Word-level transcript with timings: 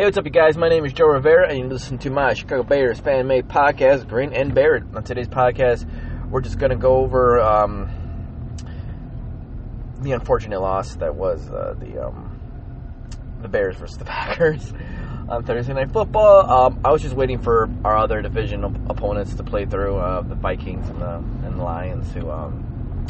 Hey, 0.00 0.06
what's 0.06 0.16
up, 0.16 0.24
you 0.24 0.30
guys? 0.30 0.56
My 0.56 0.70
name 0.70 0.86
is 0.86 0.94
Joe 0.94 1.08
Rivera, 1.08 1.50
and 1.50 1.58
you 1.58 1.66
listen 1.66 1.98
to 1.98 2.08
my 2.08 2.32
Chicago 2.32 2.62
Bears 2.62 2.98
fan 2.98 3.26
made 3.26 3.48
podcast, 3.48 4.08
Green 4.08 4.32
and 4.32 4.56
It. 4.56 4.82
On 4.94 5.04
today's 5.04 5.28
podcast, 5.28 5.86
we're 6.30 6.40
just 6.40 6.58
going 6.58 6.70
to 6.70 6.76
go 6.76 6.96
over 6.96 7.38
um, 7.38 7.90
the 10.00 10.12
unfortunate 10.12 10.58
loss 10.58 10.96
that 10.96 11.14
was 11.14 11.50
uh, 11.50 11.74
the 11.78 12.02
um, 12.02 12.40
the 13.42 13.48
Bears 13.48 13.76
versus 13.76 13.98
the 13.98 14.04
Packers 14.06 14.72
on 15.28 15.44
Thursday 15.44 15.74
Night 15.74 15.92
Football. 15.92 16.50
Um, 16.50 16.80
I 16.82 16.92
was 16.92 17.02
just 17.02 17.14
waiting 17.14 17.38
for 17.38 17.68
our 17.84 17.98
other 17.98 18.22
division 18.22 18.64
op- 18.64 18.88
opponents 18.88 19.34
to 19.34 19.42
play 19.42 19.66
through 19.66 19.98
uh, 19.98 20.22
the 20.22 20.34
Vikings 20.34 20.88
and 20.88 20.98
the, 20.98 21.16
and 21.16 21.58
the 21.58 21.62
Lions, 21.62 22.10
who, 22.14 22.30
um, 22.30 23.06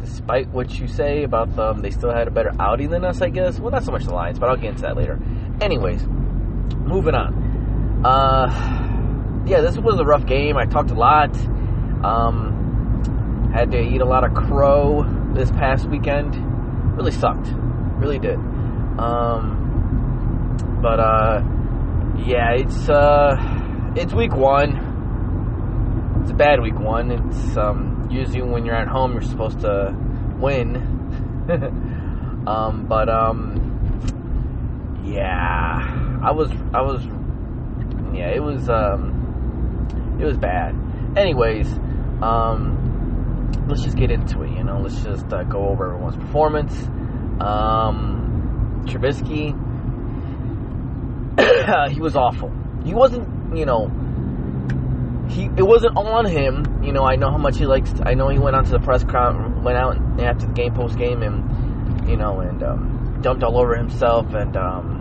despite 0.00 0.48
what 0.48 0.78
you 0.78 0.88
say 0.88 1.24
about 1.24 1.54
them, 1.54 1.82
they 1.82 1.90
still 1.90 2.10
had 2.10 2.26
a 2.26 2.30
better 2.30 2.52
outing 2.58 2.88
than 2.88 3.04
us, 3.04 3.20
I 3.20 3.28
guess. 3.28 3.60
Well, 3.60 3.70
not 3.70 3.84
so 3.84 3.92
much 3.92 4.04
the 4.04 4.14
Lions, 4.14 4.38
but 4.38 4.48
I'll 4.48 4.56
get 4.56 4.70
into 4.70 4.82
that 4.82 4.96
later. 4.96 5.20
Anyways, 5.60 6.04
moving 6.04 7.14
on. 7.14 8.04
Uh, 8.04 9.44
yeah, 9.46 9.60
this 9.60 9.78
was 9.78 10.00
a 10.00 10.04
rough 10.04 10.26
game. 10.26 10.56
I 10.56 10.66
talked 10.66 10.90
a 10.90 10.94
lot. 10.94 11.34
Um, 12.04 13.50
had 13.54 13.70
to 13.70 13.80
eat 13.80 14.00
a 14.00 14.04
lot 14.04 14.24
of 14.24 14.34
crow 14.34 15.04
this 15.34 15.50
past 15.52 15.86
weekend. 15.86 16.34
Really 16.96 17.12
sucked. 17.12 17.48
Really 17.98 18.18
did. 18.18 18.36
Um, 18.98 20.78
but 20.82 21.00
uh, 21.00 21.42
yeah, 22.18 22.52
it's 22.54 22.88
uh, 22.88 23.36
it's 23.96 24.12
week 24.12 24.34
one. 24.34 26.20
It's 26.22 26.30
a 26.30 26.34
bad 26.34 26.60
week 26.60 26.78
one. 26.78 27.10
It's 27.10 27.56
um, 27.56 28.08
usually 28.10 28.42
when 28.42 28.66
you're 28.66 28.74
at 28.74 28.88
home, 28.88 29.12
you're 29.12 29.22
supposed 29.22 29.60
to 29.60 29.94
win. 30.38 30.76
um, 32.46 32.86
but 32.88 33.08
um, 33.08 33.73
yeah, 35.04 36.20
I 36.22 36.32
was, 36.32 36.50
I 36.72 36.80
was, 36.82 37.04
yeah, 38.14 38.30
it 38.30 38.42
was, 38.42 38.68
um, 38.68 40.18
it 40.20 40.24
was 40.24 40.38
bad. 40.38 40.74
Anyways, 41.16 41.68
um, 42.22 43.54
let's 43.68 43.82
just 43.82 43.96
get 43.96 44.10
into 44.10 44.42
it. 44.42 44.50
You 44.50 44.64
know, 44.64 44.80
let's 44.80 45.02
just 45.02 45.32
uh, 45.32 45.44
go 45.44 45.68
over 45.68 45.92
everyone's 45.92 46.16
performance. 46.16 46.74
Um, 47.40 48.84
Trubisky, 48.86 49.52
he 51.92 52.00
was 52.00 52.16
awful. 52.16 52.52
He 52.84 52.94
wasn't, 52.94 53.56
you 53.56 53.66
know, 53.66 53.88
he 55.28 55.44
it 55.56 55.66
wasn't 55.66 55.96
on 55.96 56.26
him. 56.26 56.82
You 56.82 56.92
know, 56.92 57.04
I 57.04 57.16
know 57.16 57.30
how 57.30 57.38
much 57.38 57.58
he 57.58 57.66
likes. 57.66 57.92
I 58.02 58.14
know 58.14 58.28
he 58.28 58.38
went 58.38 58.56
onto 58.56 58.70
the 58.70 58.80
press 58.80 59.04
con, 59.04 59.62
went 59.62 59.78
out 59.78 59.96
after 60.20 60.46
the 60.46 60.52
game, 60.52 60.74
post 60.74 60.98
game, 60.98 61.22
and 61.22 62.08
you 62.08 62.16
know, 62.16 62.40
and 62.40 62.62
um, 62.62 63.18
dumped 63.22 63.42
all 63.42 63.58
over 63.58 63.74
himself. 63.76 64.34
And 64.34 64.56
um, 64.56 64.93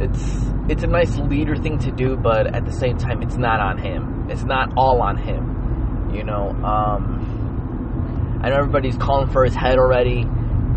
it's 0.00 0.22
it's 0.68 0.82
a 0.82 0.86
nice 0.86 1.16
leader 1.18 1.56
thing 1.56 1.78
to 1.78 1.90
do, 1.90 2.16
but 2.16 2.54
at 2.54 2.64
the 2.64 2.72
same 2.72 2.96
time, 2.96 3.22
it's 3.22 3.36
not 3.36 3.60
on 3.60 3.78
him. 3.78 4.28
It's 4.30 4.44
not 4.44 4.72
all 4.76 5.02
on 5.02 5.16
him. 5.16 6.12
You 6.14 6.24
know, 6.24 6.50
um, 6.64 8.40
I 8.42 8.48
know 8.48 8.56
everybody's 8.56 8.96
calling 8.96 9.30
for 9.30 9.44
his 9.44 9.54
head 9.54 9.78
already. 9.78 10.24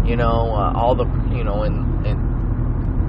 You 0.05 0.15
know, 0.15 0.51
uh, 0.53 0.73
all 0.75 0.95
the 0.95 1.05
you 1.35 1.43
know, 1.43 1.63
and 1.63 2.05
and 2.05 2.33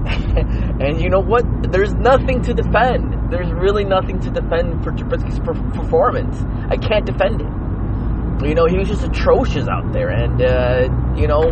and 0.81 1.01
you 1.01 1.09
know 1.09 1.19
what? 1.19 1.43
There's 1.71 1.93
nothing 1.93 2.41
to 2.43 2.53
defend. 2.53 3.31
There's 3.31 3.51
really 3.51 3.83
nothing 3.83 4.19
to 4.21 4.29
defend 4.29 4.83
for 4.83 4.91
Trubisky's 4.91 5.39
performance. 5.39 6.37
I 6.69 6.77
can't 6.77 7.05
defend 7.05 7.41
it. 7.41 8.47
You 8.47 8.53
know, 8.53 8.65
he 8.65 8.77
was 8.77 8.87
just 8.87 9.03
atrocious 9.03 9.67
out 9.67 9.91
there, 9.91 10.09
and 10.09 10.41
uh, 10.41 11.15
you 11.19 11.27
know, 11.27 11.51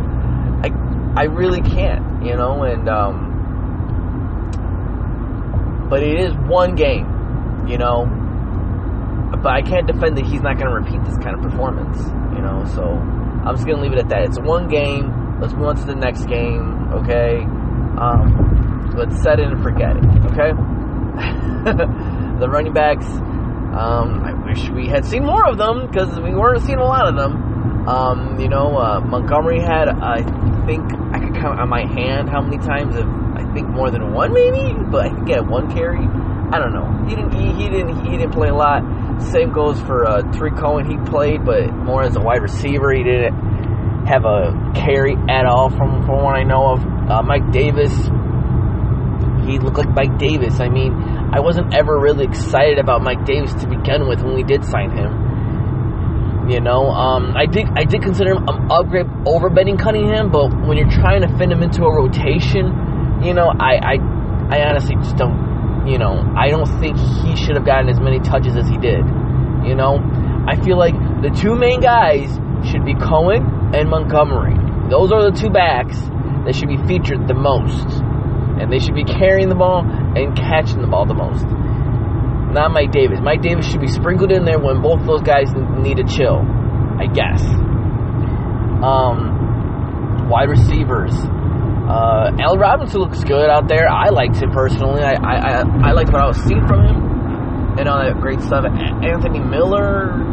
I 0.64 0.70
I 1.20 1.24
really 1.26 1.62
can't. 1.62 2.24
You 2.24 2.36
know, 2.36 2.64
and 2.64 2.88
um, 2.88 3.23
but 5.90 6.04
it 6.04 6.20
is 6.20 6.34
one 6.48 6.76
game. 6.76 7.10
You 7.68 7.78
know, 7.78 8.06
but 9.42 9.52
I 9.52 9.62
can't 9.62 9.88
defend 9.88 10.18
that 10.18 10.26
he's 10.26 10.42
not 10.42 10.58
going 10.58 10.68
to 10.68 10.74
repeat 10.74 11.04
this 11.06 11.18
kind 11.18 11.36
of 11.36 11.42
performance. 11.42 11.98
You 12.36 12.42
know, 12.42 12.66
so 12.76 12.84
I'm 12.84 13.56
just 13.56 13.66
going 13.66 13.78
to 13.78 13.84
leave 13.84 13.94
it 13.94 14.00
at 14.00 14.10
that. 14.10 14.24
It's 14.24 14.40
one 14.40 14.68
game. 14.68 15.40
Let's 15.40 15.54
move 15.54 15.68
on 15.68 15.76
to 15.78 15.86
the 15.86 15.96
next 15.96 16.26
game. 16.26 16.94
Okay. 16.94 17.42
Um, 17.44 18.94
let's 18.96 19.22
set 19.22 19.40
it 19.40 19.48
and 19.48 19.62
forget 19.62 19.98
it. 19.98 20.04
Okay. 20.32 20.52
the 22.40 22.50
running 22.50 22.74
backs. 22.74 23.06
Um, 23.06 24.24
I 24.24 24.34
wish 24.46 24.70
we 24.70 24.88
had 24.88 25.04
seen 25.06 25.26
more 25.26 25.48
of 25.48 25.58
them 25.58 25.88
because 25.88 26.20
we 26.20 26.34
weren't 26.36 26.62
seeing 26.62 26.78
a 26.78 26.86
lot 26.86 27.08
of 27.08 27.16
them. 27.16 27.88
Um, 27.88 28.40
you 28.40 28.48
know, 28.48 28.78
uh, 28.78 29.00
Montgomery 29.02 29.60
had, 29.60 29.90
I 29.90 30.22
think, 30.66 30.84
I 31.12 31.20
could 31.20 31.36
count 31.36 31.60
on 31.60 31.70
my 31.70 31.86
hand 31.86 32.30
how 32.30 32.42
many 32.42 32.58
times. 32.58 32.96
I 32.96 33.02
think 33.54 33.68
more 33.68 33.92
than 33.92 34.14
one, 34.14 34.34
maybe, 34.34 34.74
but 34.92 35.06
he 35.06 35.40
one 35.42 35.72
carry. 35.74 36.00
I 36.00 36.60
don't 36.60 36.74
know. 36.74 37.06
He 37.08 37.16
didn't. 37.16 37.34
He, 37.34 37.64
he 37.64 37.70
didn't. 37.70 38.06
He 38.06 38.18
didn't 38.18 38.32
play 38.32 38.50
a 38.50 38.56
lot. 38.56 38.84
Same 39.22 39.52
goes 39.52 39.80
for 39.82 40.06
uh, 40.06 40.22
Tarik 40.34 40.56
Cohen. 40.58 40.86
He 40.90 40.98
played, 41.10 41.46
but 41.46 41.74
more 41.74 42.04
as 42.04 42.16
a 42.16 42.20
wide 42.20 42.42
receiver. 42.42 42.94
He 42.94 43.04
didn't 43.04 44.06
have 44.06 44.26
a 44.26 44.74
carry 44.76 45.16
at 45.30 45.46
all, 45.46 45.70
from 45.70 46.06
from 46.06 46.24
what 46.24 46.36
I 46.36 46.44
know 46.44 46.74
of. 46.74 46.80
Uh, 47.10 47.24
Mike 47.24 47.52
Davis 47.52 47.92
he 49.46 49.60
looked 49.60 49.78
like 49.78 49.90
Mike 49.90 50.18
Davis. 50.18 50.60
I 50.60 50.70
mean, 50.70 50.94
I 51.34 51.40
wasn't 51.40 51.74
ever 51.74 52.00
really 52.00 52.26
excited 52.26 52.80
about 52.80 53.02
Mike 53.02 53.26
Davis 53.26 53.54
to 53.62 53.68
begin 53.68 54.08
with 54.08 54.22
when 54.22 54.36
we 54.36 54.44
did 54.44 54.64
sign 54.64 54.92
him. 54.92 56.50
You 56.50 56.60
know, 56.60 56.88
um, 56.92 57.36
I 57.38 57.46
did 57.46 57.68
I 57.76 57.86
did 57.86 58.02
consider 58.02 58.32
him 58.32 58.48
an 58.48 58.70
upgrade 58.70 59.08
over 59.26 59.50
Benny 59.50 59.78
Cunningham, 59.78 60.30
but 60.30 60.52
when 60.68 60.78
you're 60.78 60.92
trying 60.92 61.22
to 61.22 61.38
fit 61.38 61.50
him 61.50 61.64
into 61.64 61.84
a 61.86 61.94
rotation, 61.94 62.68
you 63.26 63.34
know, 63.34 63.52
I 63.60 63.76
I, 63.76 63.96
I 64.50 64.70
honestly 64.70 64.96
just 64.96 65.18
don't, 65.18 65.88
you 65.88 65.98
know, 65.98 66.22
I 66.38 66.50
don't 66.50 66.68
think 66.80 66.98
he 66.98 67.36
should 67.36 67.56
have 67.56 67.66
gotten 67.66 67.90
as 67.90 68.00
many 68.00 68.20
touches 68.20 68.56
as 68.56 68.68
he 68.68 68.78
did. 68.78 69.04
You 69.66 69.76
know, 69.76 70.00
I 70.48 70.56
feel 70.64 70.78
like 70.78 70.96
the 71.22 71.30
two 71.30 71.56
main 71.56 71.80
guys 71.80 72.30
should 72.70 72.86
be 72.86 72.96
Cohen 72.96 73.74
and 73.74 73.90
Montgomery. 73.90 74.56
Those 74.90 75.12
are 75.12 75.32
the 75.32 75.38
two 75.38 75.50
backs 75.50 75.98
that 76.46 76.56
should 76.56 76.68
be 76.68 76.78
featured 76.88 77.28
the 77.28 77.34
most 77.34 78.04
and 78.60 78.72
they 78.72 78.80
should 78.80 78.96
be 78.96 79.04
carrying 79.04 79.50
the 79.50 79.56
ball 79.56 79.82
and 79.82 80.36
catching 80.38 80.82
the 80.82 80.88
ball 80.88 81.06
the 81.06 81.14
most. 81.14 81.44
Not 82.54 82.72
Mike 82.72 82.92
Davis. 82.92 83.20
Mike 83.22 83.42
Davis 83.42 83.66
should 83.70 83.82
be 83.82 83.88
sprinkled 83.88 84.32
in 84.32 84.46
there 84.46 84.60
when 84.60 84.82
both 84.82 85.06
those 85.06 85.22
guys 85.22 85.52
need 85.54 86.00
a 86.00 86.04
chill, 86.04 86.38
I 87.00 87.08
guess. 87.08 87.44
Um, 88.84 90.30
wide 90.30 90.50
receivers. 90.50 91.14
Uh, 91.84 92.32
Allen 92.40 92.60
Robinson 92.60 93.02
looks 93.02 93.24
good 93.24 93.50
out 93.50 93.68
there. 93.68 93.88
I 93.90 94.10
liked 94.10 94.38
him 94.38 94.52
personally. 94.52 95.04
I, 95.04 95.14
I, 95.14 95.36
I, 95.36 95.90
I 95.90 95.92
liked 95.92 96.12
what 96.12 96.22
I 96.22 96.28
was 96.28 96.38
seeing 96.38 96.66
from 96.68 96.82
him 96.86 97.78
and 97.78 97.90
all 97.90 98.00
that 98.00 98.20
great 98.22 98.40
stuff. 98.42 98.66
Anthony 98.66 99.40
Miller. 99.40 100.24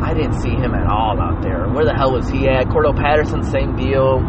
I 0.00 0.14
didn't 0.14 0.40
see 0.40 0.50
him 0.50 0.74
at 0.74 0.86
all 0.86 1.20
out 1.20 1.42
there. 1.42 1.68
Where 1.68 1.84
the 1.84 1.92
hell 1.92 2.12
was 2.12 2.30
he 2.30 2.48
at? 2.48 2.68
Cordarrelle 2.68 2.96
Patterson, 2.96 3.42
same 3.42 3.76
deal. 3.76 4.24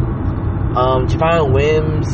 Um, 0.75 1.07
Javon 1.07 1.53
Wims. 1.53 2.07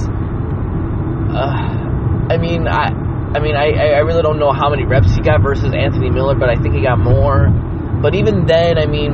Uh, 1.33 2.29
I 2.29 2.37
mean, 2.37 2.67
I, 2.67 2.93
I 3.33 3.39
mean, 3.39 3.55
I, 3.55 3.95
I 3.95 3.99
really 3.99 4.21
don't 4.21 4.37
know 4.37 4.51
how 4.51 4.69
many 4.69 4.85
reps 4.85 5.15
he 5.15 5.21
got 5.21 5.41
versus 5.41 5.73
Anthony 5.73 6.11
Miller, 6.11 6.35
but 6.35 6.49
I 6.49 6.55
think 6.61 6.75
he 6.75 6.81
got 6.81 6.99
more. 6.99 7.49
But 8.01 8.13
even 8.13 8.45
then, 8.45 8.77
I 8.77 8.85
mean, 8.85 9.13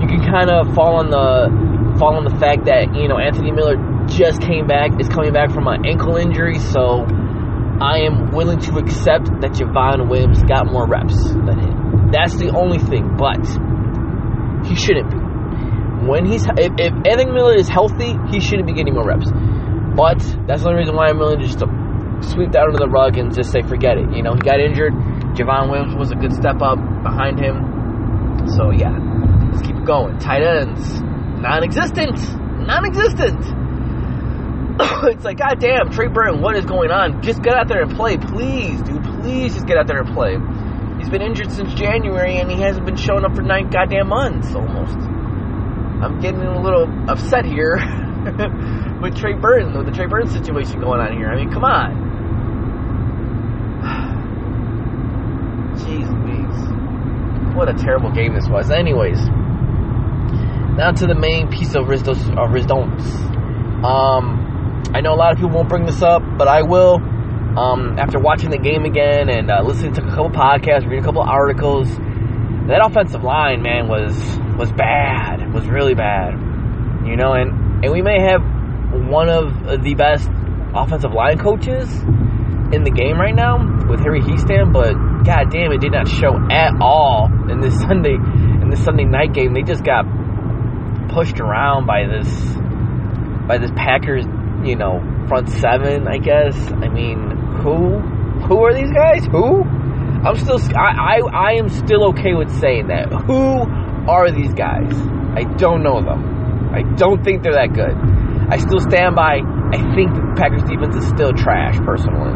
you 0.00 0.08
can 0.08 0.24
kind 0.24 0.48
of 0.48 0.74
fall 0.74 0.96
on 0.96 1.10
the 1.10 1.50
fall 2.00 2.16
on 2.16 2.24
the 2.24 2.36
fact 2.40 2.64
that 2.64 2.96
you 2.96 3.06
know 3.06 3.18
Anthony 3.20 3.52
Miller 3.52 3.76
just 4.08 4.40
came 4.40 4.66
back, 4.66 4.98
is 4.98 5.08
coming 5.08 5.32
back 5.32 5.52
from 5.52 5.68
an 5.68 5.84
ankle 5.84 6.16
injury, 6.16 6.58
so 6.58 7.04
I 7.80 8.08
am 8.08 8.32
willing 8.32 8.58
to 8.60 8.78
accept 8.80 9.28
that 9.44 9.52
Javon 9.52 10.08
Wims 10.08 10.42
got 10.44 10.64
more 10.66 10.88
reps 10.88 11.16
than 11.28 11.60
him. 11.60 12.10
That's 12.10 12.34
the 12.34 12.56
only 12.56 12.78
thing, 12.78 13.16
but 13.20 13.44
he 14.66 14.74
shouldn't 14.74 15.10
be 15.12 15.20
when 16.08 16.24
he's 16.24 16.46
if, 16.56 16.72
if 16.78 16.92
Anthony 17.04 17.30
Miller 17.30 17.54
is 17.54 17.68
healthy, 17.68 18.16
he 18.30 18.40
shouldn't 18.40 18.66
be 18.66 18.72
getting 18.72 18.94
more 18.94 19.06
reps. 19.06 19.30
But 19.94 20.18
that's 20.48 20.62
the 20.62 20.68
only 20.68 20.80
reason 20.80 20.96
why 20.96 21.08
I'm 21.08 21.18
willing 21.18 21.40
to 21.40 21.46
just 21.46 21.58
to 21.60 21.66
sweep 22.22 22.52
that 22.52 22.62
under 22.64 22.78
the 22.78 22.88
rug 22.88 23.18
and 23.18 23.34
just 23.34 23.52
say 23.52 23.60
forget 23.62 23.98
it. 23.98 24.08
You 24.16 24.22
know, 24.22 24.32
he 24.32 24.40
got 24.40 24.60
injured. 24.60 24.92
Javon 25.36 25.70
Wims 25.70 25.94
was 25.94 26.10
a 26.10 26.16
good 26.16 26.32
step 26.32 26.62
up 26.62 26.78
behind 27.02 27.38
him. 27.38 28.48
So 28.56 28.70
yeah, 28.70 28.96
let's 29.52 29.66
keep 29.66 29.76
going. 29.84 30.18
Tight 30.18 30.42
ends, 30.42 31.00
non-existent, 31.40 32.16
non-existent. 32.66 33.40
it's 35.12 35.24
like, 35.24 35.38
God 35.38 35.58
damn, 35.58 35.90
Trey 35.90 36.08
Burton, 36.08 36.40
what 36.40 36.56
is 36.56 36.64
going 36.64 36.90
on? 36.90 37.22
Just 37.22 37.42
get 37.42 37.54
out 37.54 37.68
there 37.68 37.82
and 37.82 37.94
play, 37.96 38.16
please, 38.16 38.80
dude. 38.82 39.02
Please 39.20 39.54
just 39.54 39.66
get 39.66 39.76
out 39.76 39.86
there 39.86 40.00
and 40.00 40.14
play. 40.14 40.36
He's 40.98 41.10
been 41.10 41.22
injured 41.22 41.50
since 41.50 41.72
January 41.74 42.36
and 42.36 42.50
he 42.50 42.60
hasn't 42.60 42.86
been 42.86 42.96
showing 42.96 43.24
up 43.24 43.34
for 43.34 43.42
nine 43.42 43.70
goddamn 43.70 44.08
months 44.08 44.54
almost. 44.54 44.96
I'm 44.96 46.20
getting 46.20 46.40
a 46.40 46.62
little 46.62 46.88
upset 47.10 47.44
here 47.44 47.76
with 49.02 49.16
Trey 49.16 49.34
Burton, 49.34 49.76
with 49.76 49.86
the 49.86 49.92
Trey 49.92 50.06
Burton 50.06 50.30
situation 50.30 50.80
going 50.80 51.00
on 51.00 51.16
here. 51.16 51.28
I 51.28 51.36
mean, 51.36 51.50
come 51.50 51.64
on. 51.64 52.08
Jeez 55.76 56.08
Louise. 56.08 57.56
What 57.56 57.68
a 57.68 57.74
terrible 57.74 58.10
game 58.12 58.34
this 58.34 58.48
was. 58.48 58.70
Anyways, 58.70 59.18
now 60.80 60.90
to 60.92 61.06
the 61.06 61.14
main 61.14 61.48
piece 61.48 61.74
of 61.74 61.84
Rizdos, 61.84 62.16
uh, 62.32 62.48
Rizdons. 62.48 63.04
Um, 63.84 64.82
I 64.94 65.02
know 65.02 65.12
a 65.12 65.20
lot 65.20 65.32
of 65.32 65.36
people 65.36 65.50
won't 65.50 65.68
bring 65.68 65.84
this 65.84 66.00
up, 66.00 66.22
but 66.38 66.48
I 66.48 66.62
will. 66.62 66.94
Um, 66.96 67.98
after 67.98 68.18
watching 68.18 68.48
the 68.48 68.58
game 68.58 68.84
again 68.84 69.28
and 69.28 69.50
uh, 69.50 69.60
listening 69.62 69.92
to 69.94 70.02
a 70.02 70.08
couple 70.08 70.30
podcasts, 70.30 70.84
reading 70.84 71.00
a 71.00 71.04
couple 71.04 71.20
articles, 71.20 71.88
that 72.68 72.80
offensive 72.82 73.22
line, 73.22 73.60
man, 73.60 73.88
was 73.88 74.16
was 74.56 74.72
bad. 74.72 75.52
Was 75.52 75.66
really 75.66 75.94
bad. 75.94 76.32
You 77.04 77.16
know, 77.16 77.34
and 77.34 77.84
and 77.84 77.92
we 77.92 78.00
may 78.00 78.22
have 78.22 78.40
one 79.06 79.28
of 79.28 79.82
the 79.82 79.94
best 79.94 80.30
offensive 80.74 81.12
line 81.12 81.38
coaches 81.38 81.92
in 82.72 82.84
the 82.84 82.90
game 82.90 83.20
right 83.20 83.34
now 83.34 83.58
with 83.86 84.00
Harry 84.00 84.22
Hiestand, 84.22 84.72
but 84.72 84.94
god 85.24 85.50
damn, 85.50 85.72
it 85.72 85.80
did 85.80 85.92
not 85.92 86.08
show 86.08 86.38
at 86.50 86.72
all 86.80 87.28
in 87.50 87.60
this 87.60 87.78
Sunday 87.80 88.14
in 88.14 88.70
this 88.70 88.82
Sunday 88.82 89.04
night 89.04 89.34
game. 89.34 89.52
They 89.52 89.62
just 89.62 89.84
got 89.84 90.06
pushed 91.12 91.40
around 91.40 91.86
by 91.86 92.06
this 92.06 92.28
by 93.46 93.58
this 93.58 93.70
Packers, 93.76 94.24
you 94.64 94.76
know, 94.76 95.00
front 95.28 95.48
seven. 95.48 96.08
I 96.08 96.18
guess. 96.18 96.56
I 96.72 96.88
mean, 96.88 97.30
who 97.62 97.98
who 98.46 98.64
are 98.64 98.74
these 98.74 98.90
guys? 98.92 99.26
Who? 99.26 99.62
I'm 99.62 100.36
still 100.36 100.60
I, 100.76 101.18
I 101.18 101.20
I 101.32 101.52
am 101.54 101.68
still 101.68 102.08
okay 102.10 102.34
with 102.34 102.50
saying 102.60 102.88
that. 102.88 103.08
Who 103.26 103.62
are 104.08 104.30
these 104.30 104.54
guys? 104.54 104.92
I 105.36 105.44
don't 105.44 105.82
know 105.82 106.02
them. 106.02 106.72
I 106.74 106.82
don't 106.96 107.22
think 107.24 107.42
they're 107.42 107.54
that 107.54 107.72
good. 107.72 107.96
I 108.50 108.58
still 108.58 108.80
stand 108.80 109.14
by. 109.16 109.40
I 109.72 109.94
think 109.94 110.14
the 110.14 110.34
Packers 110.36 110.62
defense 110.64 110.96
is 110.96 111.06
still 111.08 111.32
trash, 111.32 111.76
personally. 111.78 112.34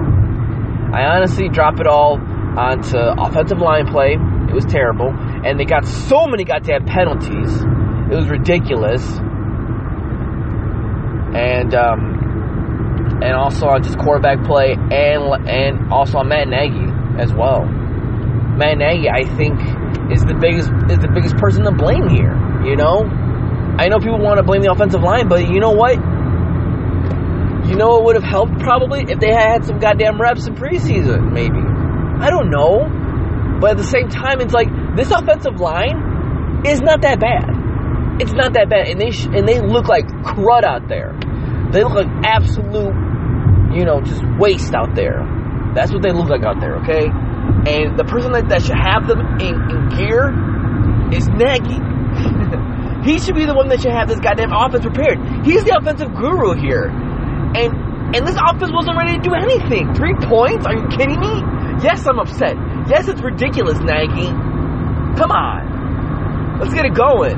I 0.95 1.07
honestly 1.17 1.49
drop 1.49 1.81
it 1.81 1.87
all 1.87 2.21
onto 2.21 2.97
offensive 2.97 3.59
line 3.59 3.87
play. 3.89 4.13
It 4.15 4.55
was 4.55 4.65
terrible. 4.65 5.09
And 5.11 5.59
they 5.59 5.65
got 5.65 5.85
so 5.87 6.27
many 6.27 6.45
goddamn 6.45 6.87
penalties. 6.87 7.51
It 8.11 8.17
was 8.17 8.29
ridiculous. 8.29 9.03
And 11.35 11.75
um, 11.75 12.15
and 13.23 13.35
also 13.35 13.67
on 13.67 13.83
just 13.83 13.99
quarterback 13.99 14.45
play 14.45 14.73
and 14.75 15.49
and 15.49 15.93
also 15.93 16.19
on 16.19 16.29
Matt 16.29 16.49
Nagy 16.49 16.93
as 17.19 17.33
well. 17.33 17.65
Matt 17.65 18.79
Nagy, 18.79 19.09
I 19.09 19.25
think, 19.25 19.59
is 20.13 20.23
the 20.25 20.35
biggest 20.35 20.71
is 20.91 20.99
the 20.99 21.11
biggest 21.13 21.37
person 21.37 21.65
to 21.65 21.73
blame 21.73 22.09
here. 22.09 22.37
You 22.65 22.77
know, 22.77 23.05
I 23.79 23.89
know 23.89 23.99
people 23.99 24.21
want 24.21 24.39
to 24.39 24.43
blame 24.45 24.63
the 24.63 24.71
offensive 24.71 25.03
line, 25.03 25.29
but 25.29 25.49
you 25.49 25.61
know 25.61 25.73
what? 25.73 25.97
You 27.67 27.77
know 27.77 27.97
what 27.97 28.05
would 28.05 28.15
have 28.17 28.25
helped 28.25 28.59
probably 28.61 29.03
if 29.09 29.19
they 29.19 29.33
had 29.33 29.65
some 29.65 29.79
goddamn 29.79 30.21
reps 30.21 30.47
in 30.47 30.55
preseason, 30.55 31.33
maybe. 31.33 31.59
I 32.21 32.31
don't 32.31 32.51
know. 32.51 33.59
But 33.61 33.73
at 33.73 33.77
the 33.79 33.85
same 33.85 34.09
time, 34.09 34.41
it's 34.41 34.53
like 34.53 34.69
this 34.97 35.11
offensive 35.11 35.59
line 35.59 36.63
is 36.67 36.81
not 36.81 37.01
that 37.03 37.19
bad. 37.21 37.54
It's 38.21 38.33
not 38.33 38.55
that 38.55 38.69
bad, 38.71 38.89
and 38.89 39.01
they 39.01 39.11
sh- 39.11 39.27
and 39.27 39.47
they 39.49 39.61
look 39.61 39.89
like 39.89 40.07
crud 40.23 40.65
out 40.65 40.89
there. 40.89 41.13
They 41.73 41.83
look 41.83 41.95
like 41.95 42.11
absolute, 42.25 42.95
you 43.75 43.85
know, 43.85 44.01
just 44.03 44.23
waste 44.39 44.75
out 44.75 44.95
there. 44.95 45.19
That's 45.75 45.93
what 45.93 46.03
they 46.03 46.13
look 46.13 46.29
like 46.31 46.45
out 46.45 46.61
there. 46.61 46.77
Okay, 46.83 47.07
and 47.11 47.99
the 47.99 48.05
person 48.05 48.33
that, 48.33 48.49
that 48.51 48.63
should 48.63 48.79
have 48.79 49.07
them 49.09 49.19
in, 49.43 49.55
in 49.59 49.81
gear 49.99 50.31
is 51.11 51.27
Nagy. 51.27 51.83
he 53.05 53.19
should 53.19 53.35
be 53.35 53.45
the 53.47 53.55
one 53.55 53.69
that 53.69 53.83
should 53.83 53.91
have 53.93 54.07
this 54.09 54.21
goddamn 54.21 54.53
offense 54.55 54.85
prepared. 54.87 55.19
He's 55.45 55.65
the 55.65 55.75
offensive 55.77 56.15
guru 56.15 56.55
here. 56.55 56.87
And 56.89 58.15
and 58.15 58.23
this 58.27 58.39
offense 58.39 58.71
wasn't 58.71 58.97
ready 58.97 59.19
to 59.19 59.23
do 59.23 59.35
anything. 59.35 59.93
Three 59.95 60.15
points? 60.23 60.67
Are 60.67 60.75
you 60.75 60.87
kidding 60.95 61.19
me? 61.19 61.43
Yes, 61.83 62.07
I'm 62.07 62.19
upset. 62.23 62.55
Yes, 62.87 63.09
it's 63.09 63.21
ridiculous, 63.21 63.79
Nagy. 63.83 64.31
Come 65.19 65.35
on. 65.35 66.59
Let's 66.61 66.73
get 66.75 66.85
it 66.87 66.95
going. 66.95 67.35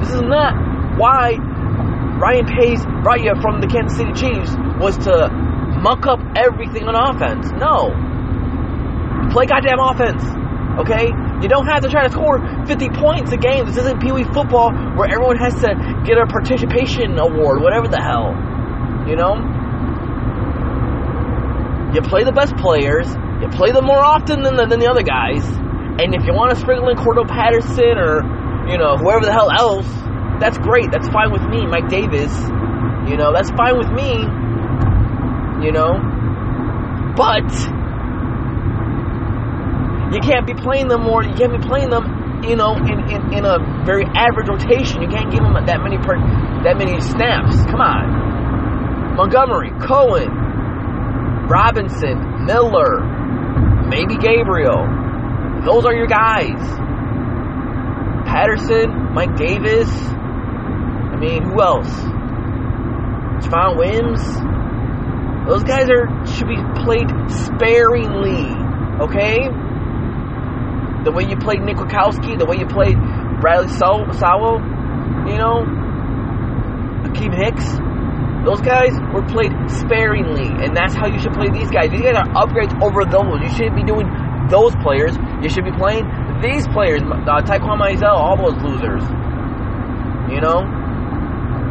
This 0.00 0.14
is 0.14 0.22
not 0.22 0.98
why 0.98 1.36
Ryan 2.20 2.46
Pace 2.46 2.84
you 3.24 3.34
from 3.40 3.60
the 3.60 3.66
Kansas 3.66 3.96
City 3.96 4.12
Chiefs 4.12 4.52
was 4.78 4.96
to 5.08 5.28
muck 5.80 6.06
up 6.06 6.20
everything 6.36 6.84
on 6.84 6.94
offense. 6.94 7.48
No. 7.56 7.92
Play 9.32 9.46
goddamn 9.46 9.80
offense. 9.80 10.22
Okay? 10.80 11.08
You 11.40 11.48
don't 11.48 11.66
have 11.66 11.82
to 11.82 11.88
try 11.88 12.06
to 12.06 12.12
score 12.12 12.40
50 12.66 12.90
points 12.90 13.32
a 13.32 13.36
game. 13.36 13.64
This 13.64 13.76
isn't 13.78 14.00
Pee 14.00 14.12
Wee 14.12 14.24
football 14.24 14.72
where 14.96 15.08
everyone 15.08 15.36
has 15.36 15.54
to 15.64 15.72
get 16.04 16.18
a 16.18 16.26
participation 16.26 17.18
award, 17.18 17.62
whatever 17.62 17.88
the 17.88 18.00
hell. 18.00 18.36
You 19.08 19.16
know? 19.16 19.40
You 21.94 22.02
play 22.02 22.24
the 22.24 22.32
best 22.32 22.56
players. 22.56 23.08
You 23.40 23.48
play 23.48 23.72
them 23.72 23.84
more 23.84 24.04
often 24.04 24.42
than 24.42 24.56
the, 24.56 24.66
than 24.66 24.78
the 24.78 24.88
other 24.88 25.02
guys. 25.02 25.44
And 26.00 26.14
if 26.14 26.24
you 26.24 26.32
want 26.32 26.50
to 26.52 26.56
sprinkle 26.56 26.88
in 26.88 26.96
Cordarrelle 26.96 27.28
Patterson 27.28 27.96
or, 27.98 28.20
you 28.70 28.78
know, 28.78 28.96
whoever 28.96 29.24
the 29.24 29.32
hell 29.32 29.50
else, 29.50 29.86
that's 30.40 30.56
great. 30.58 30.90
That's 30.90 31.08
fine 31.08 31.32
with 31.32 31.42
me. 31.42 31.66
Mike 31.66 31.88
Davis. 31.88 32.32
You 33.10 33.16
know, 33.16 33.32
that's 33.32 33.50
fine 33.50 33.76
with 33.76 33.90
me. 33.90 34.22
You 35.64 35.72
know? 35.72 35.98
But 37.16 37.50
you 40.14 40.20
can't 40.20 40.46
be 40.46 40.54
playing 40.54 40.88
them 40.88 41.02
more. 41.02 41.22
You 41.22 41.34
can't 41.34 41.52
be 41.52 41.66
playing 41.66 41.90
them, 41.90 42.42
you 42.42 42.56
know, 42.56 42.74
in, 42.76 43.10
in, 43.10 43.32
in 43.34 43.44
a 43.44 43.58
very 43.84 44.04
average 44.14 44.48
rotation. 44.48 45.02
You 45.02 45.08
can't 45.08 45.30
give 45.30 45.42
them 45.42 45.54
that 45.54 45.82
many 45.82 45.98
per, 45.98 46.16
that 46.64 46.78
many 46.78 47.00
snaps. 47.00 47.56
Come 47.66 47.80
on, 47.80 49.16
Montgomery, 49.16 49.70
Cohen, 49.82 50.30
Robinson, 51.48 52.46
Miller, 52.46 53.00
maybe 53.88 54.16
Gabriel. 54.16 54.86
Those 55.64 55.84
are 55.84 55.94
your 55.94 56.06
guys. 56.06 56.58
Patterson, 58.30 59.12
Mike 59.12 59.36
Davis. 59.36 59.90
I 59.90 61.16
mean, 61.16 61.42
who 61.42 61.60
else? 61.60 61.90
Javon 63.44 63.76
Wims. 63.76 64.22
Those 65.48 65.64
guys 65.64 65.90
are 65.90 66.06
should 66.26 66.48
be 66.48 66.56
played 66.82 67.10
sparingly. 67.28 68.54
Okay 69.04 69.48
the 71.04 71.12
way 71.12 71.24
you 71.24 71.36
played 71.36 71.62
Nick 71.62 71.76
Kwiatkowski, 71.76 72.38
the 72.38 72.44
way 72.44 72.58
you 72.58 72.66
played 72.66 72.96
Bradley 73.40 73.68
Sowell, 73.68 74.60
you 75.26 75.36
know, 75.40 75.64
Akiem 77.08 77.32
Hicks, 77.32 77.64
those 78.44 78.60
guys 78.60 78.92
were 79.12 79.24
played 79.24 79.52
sparingly, 79.70 80.48
and 80.64 80.76
that's 80.76 80.94
how 80.94 81.06
you 81.06 81.18
should 81.18 81.32
play 81.32 81.48
these 81.50 81.70
guys. 81.70 81.90
These 81.90 82.02
guys 82.02 82.16
are 82.16 82.28
upgrades 82.36 82.72
over 82.82 83.04
those. 83.04 83.40
You 83.40 83.48
shouldn't 83.56 83.76
be 83.76 83.84
doing 83.84 84.08
those 84.48 84.74
players. 84.76 85.16
You 85.42 85.48
should 85.48 85.64
be 85.64 85.72
playing 85.72 86.04
these 86.42 86.66
players, 86.68 87.02
uh, 87.02 87.42
Taquan 87.42 87.78
Mizzell, 87.78 88.16
all 88.16 88.36
those 88.36 88.56
losers. 88.62 89.02
You 90.32 90.40
know, 90.40 90.64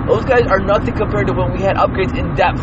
those 0.08 0.26
guys 0.26 0.48
are 0.50 0.60
nothing 0.60 0.96
compared 0.96 1.28
to 1.28 1.34
when 1.34 1.54
we 1.54 1.62
had 1.62 1.76
upgrades 1.78 2.18
in 2.18 2.36
depth. 2.36 2.62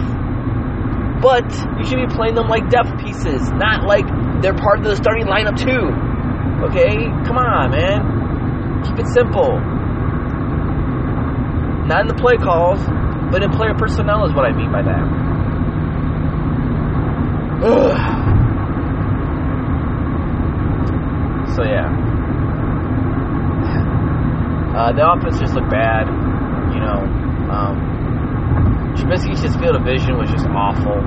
But 1.22 1.48
you 1.78 1.84
should 1.86 1.98
be 2.08 2.14
playing 2.14 2.34
them 2.34 2.48
like 2.48 2.68
depth 2.68 2.98
pieces, 2.98 3.50
not 3.52 3.84
like 3.84 4.06
they're 4.42 4.54
part 4.54 4.78
of 4.80 4.84
the 4.84 4.96
starting 4.96 5.26
lineup 5.26 5.56
too. 5.58 5.90
Okay? 6.66 7.06
Come 7.24 7.38
on, 7.38 7.70
man. 7.70 8.82
Keep 8.84 8.98
it 8.98 9.06
simple. 9.14 9.58
Not 11.86 12.02
in 12.02 12.08
the 12.08 12.14
play 12.14 12.36
calls, 12.36 12.80
but 13.30 13.42
in 13.42 13.50
player 13.50 13.74
personnel 13.74 14.26
is 14.26 14.34
what 14.34 14.44
I 14.44 14.52
mean 14.52 14.72
by 14.72 14.82
that. 14.82 15.26
So, 21.56 21.64
yeah. 21.64 21.88
Uh, 24.76 24.92
the 24.92 25.00
offense 25.00 25.40
just 25.40 25.54
looked 25.54 25.70
bad. 25.70 26.04
You 26.76 26.80
know, 26.84 27.00
um, 27.48 28.92
Trubisky's 28.94 29.40
just 29.40 29.58
field 29.58 29.74
of 29.74 29.84
vision 29.84 30.18
was 30.18 30.30
just 30.30 30.44
awful. 30.52 31.00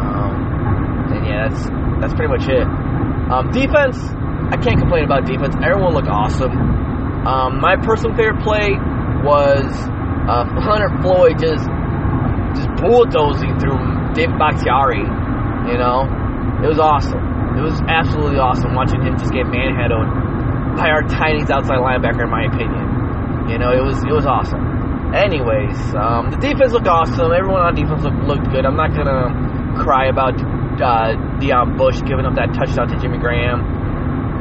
Um, 0.00 1.12
and 1.12 1.26
yeah, 1.26 1.48
that's 1.48 1.68
that's 2.00 2.14
pretty 2.14 2.32
much 2.32 2.48
it. 2.48 2.64
Um, 3.28 3.52
defense, 3.52 4.00
I 4.48 4.56
can't 4.56 4.80
complain 4.80 5.04
about 5.04 5.26
defense. 5.26 5.54
Everyone 5.60 5.92
looked 5.92 6.08
awesome. 6.08 6.56
Um, 7.28 7.60
my 7.60 7.76
personal 7.76 8.16
favorite 8.16 8.42
play 8.42 8.72
was 9.20 9.68
uh, 10.24 10.48
Hunter 10.64 10.88
Floyd 11.02 11.36
just 11.38 11.68
just 12.56 12.70
bulldozing 12.80 13.60
through 13.60 13.76
David 14.16 14.38
Bakhtiari. 14.38 15.04
You 15.68 15.76
know, 15.76 16.08
it 16.64 16.66
was 16.66 16.78
awesome. 16.78 17.37
It 17.56 17.62
was 17.62 17.80
absolutely 17.88 18.38
awesome 18.38 18.74
watching 18.74 19.00
him 19.00 19.16
just 19.16 19.32
get 19.32 19.46
manhandled 19.46 20.08
by 20.76 20.90
our 20.90 21.02
tiniest 21.06 21.50
outside 21.50 21.78
linebacker, 21.78 22.24
in 22.24 22.30
my 22.30 22.44
opinion. 22.44 23.48
You 23.48 23.58
know, 23.58 23.72
it 23.72 23.82
was 23.82 24.02
it 24.04 24.12
was 24.12 24.26
awesome. 24.26 25.14
Anyways, 25.14 25.78
um, 25.96 26.30
the 26.30 26.36
defense 26.36 26.72
looked 26.72 26.86
awesome. 26.86 27.32
Everyone 27.32 27.64
on 27.64 27.74
defense 27.74 28.04
looked, 28.04 28.22
looked 28.28 28.46
good. 28.52 28.66
I'm 28.66 28.76
not 28.76 28.92
gonna 28.92 29.32
cry 29.80 30.08
about 30.08 30.36
uh, 30.36 31.16
Deon 31.40 31.78
Bush 31.78 32.00
giving 32.04 32.26
up 32.26 32.34
that 32.36 32.52
touchdown 32.54 32.88
to 32.88 32.96
Jimmy 33.00 33.18
Graham. 33.18 33.78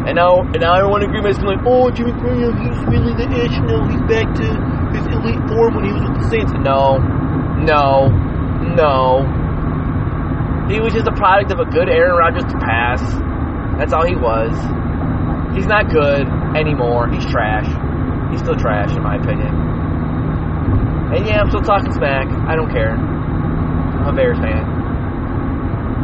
And 0.08 0.16
now, 0.16 0.40
and 0.42 0.60
now 0.60 0.76
everyone 0.76 1.04
in 1.04 1.12
Green 1.12 1.24
Bay's 1.24 1.40
like, 1.40 1.60
oh, 1.66 1.92
Jimmy 1.92 2.12
Graham, 2.14 2.56
he's 2.64 2.80
really 2.88 3.12
the 3.16 3.28
ish. 3.28 3.58
No, 3.64 3.84
he's 3.88 4.04
back 4.08 4.28
to 4.40 4.48
his 4.96 5.04
elite 5.08 5.42
form 5.52 5.76
when 5.76 5.84
he 5.84 5.92
was 5.92 6.04
with 6.04 6.16
the 6.16 6.28
Saints. 6.30 6.52
No, 6.64 7.00
no, 7.64 8.08
no. 8.76 9.28
He 10.70 10.80
was 10.80 10.94
just 10.94 11.08
a 11.08 11.16
product 11.16 11.52
of 11.52 11.60
a 11.60 11.66
good 11.66 11.88
Aaron 11.90 12.18
Rodgers 12.18 12.44
pass. 12.60 13.00
That's 13.80 13.94
all 13.94 14.06
he 14.06 14.16
was. 14.16 14.52
He's 15.56 15.66
not 15.66 15.90
good 15.90 16.28
anymore. 16.56 17.08
He's 17.08 17.26
trash. 17.26 17.68
He's 18.32 18.42
still 18.42 18.56
trash, 18.56 18.92
in 18.92 19.02
my 19.02 19.16
opinion. 19.16 19.48
And 21.16 21.26
yeah, 21.26 21.40
I'm 21.40 21.50
still 21.50 21.64
talking 21.64 21.92
smack. 21.94 22.28
I 22.28 22.56
don't 22.56 22.70
care. 22.70 22.92
I'm 22.94 24.12
a 24.12 24.14
Bears 24.14 24.38
fan. 24.38 24.60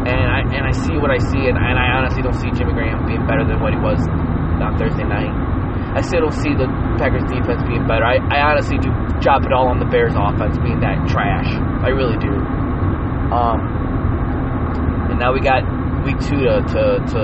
And 0.08 0.28
I 0.32 0.40
and 0.48 0.64
I 0.66 0.72
see 0.72 0.96
what 0.98 1.12
I 1.12 1.20
see, 1.20 1.48
and, 1.48 1.58
and 1.60 1.78
I 1.80 2.00
honestly 2.00 2.22
don't 2.22 2.36
see 2.36 2.52
Jimmy 2.52 2.74
Graham 2.74 3.06
being 3.06 3.26
better 3.28 3.44
than 3.44 3.60
what 3.60 3.74
he 3.74 3.80
was 3.80 4.00
on 4.08 4.78
Thursday 4.80 5.04
night. 5.04 5.32
I 5.96 6.02
still 6.02 6.22
don't 6.22 6.34
see 6.34 6.56
the 6.56 6.68
Packers 6.98 7.24
defense 7.28 7.64
being 7.68 7.86
better. 7.88 8.04
I, 8.04 8.18
I 8.32 8.52
honestly 8.52 8.78
do 8.80 8.90
drop 9.20 9.46
it 9.46 9.54
all 9.54 9.68
on 9.68 9.80
the 9.80 9.86
Bears 9.86 10.16
offense 10.16 10.58
being 10.60 10.80
that 10.80 11.08
trash. 11.08 11.48
I 11.84 11.90
really 11.90 12.18
do. 12.18 12.32
Um, 13.32 13.83
and 15.14 15.20
now 15.22 15.32
we 15.32 15.40
got 15.40 15.62
week 16.04 16.18
two 16.26 16.42
to, 16.42 16.66
to, 16.74 16.98
to, 17.14 17.22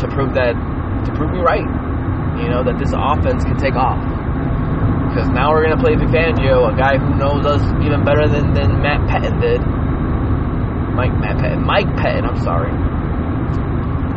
to 0.00 0.08
prove 0.08 0.32
that 0.32 0.56
to 1.04 1.12
prove 1.12 1.30
me 1.30 1.38
right. 1.38 1.68
You 2.40 2.48
know 2.48 2.64
that 2.64 2.78
this 2.80 2.96
offense 2.96 3.44
can 3.44 3.60
take 3.60 3.76
off. 3.76 4.00
Because 5.12 5.28
now 5.28 5.52
we're 5.52 5.68
gonna 5.68 5.80
play 5.80 5.96
Vic 5.96 6.08
Fangio, 6.08 6.72
a 6.72 6.76
guy 6.76 6.96
who 6.96 7.14
knows 7.14 7.44
us 7.44 7.60
even 7.84 8.04
better 8.04 8.26
than, 8.26 8.54
than 8.54 8.80
Matt 8.80 9.04
Pettine 9.04 9.40
did. 9.40 9.60
Mike 10.96 11.12
Matt 11.20 11.36
Pettine, 11.36 11.62
Mike 11.62 11.92
Pettine. 12.00 12.24
I'm 12.24 12.40
sorry. 12.40 12.72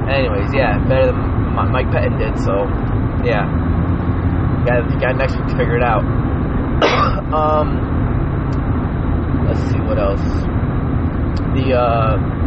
Anyways, 0.07 0.53
yeah, 0.55 0.79
better 0.87 1.07
than 1.07 1.71
Mike 1.71 1.91
Pettine 1.91 2.17
did. 2.17 2.39
So, 2.39 2.63
yeah, 3.27 3.43
got 4.65 4.87
got 4.99 5.17
next 5.17 5.35
week 5.35 5.47
to 5.47 5.57
figure 5.57 5.75
it 5.75 5.83
out. 5.83 6.03
um, 7.35 7.67
let's 9.45 9.59
see 9.69 9.79
what 9.79 9.99
else. 9.99 10.23
The 11.55 11.73
uh, 11.75 12.39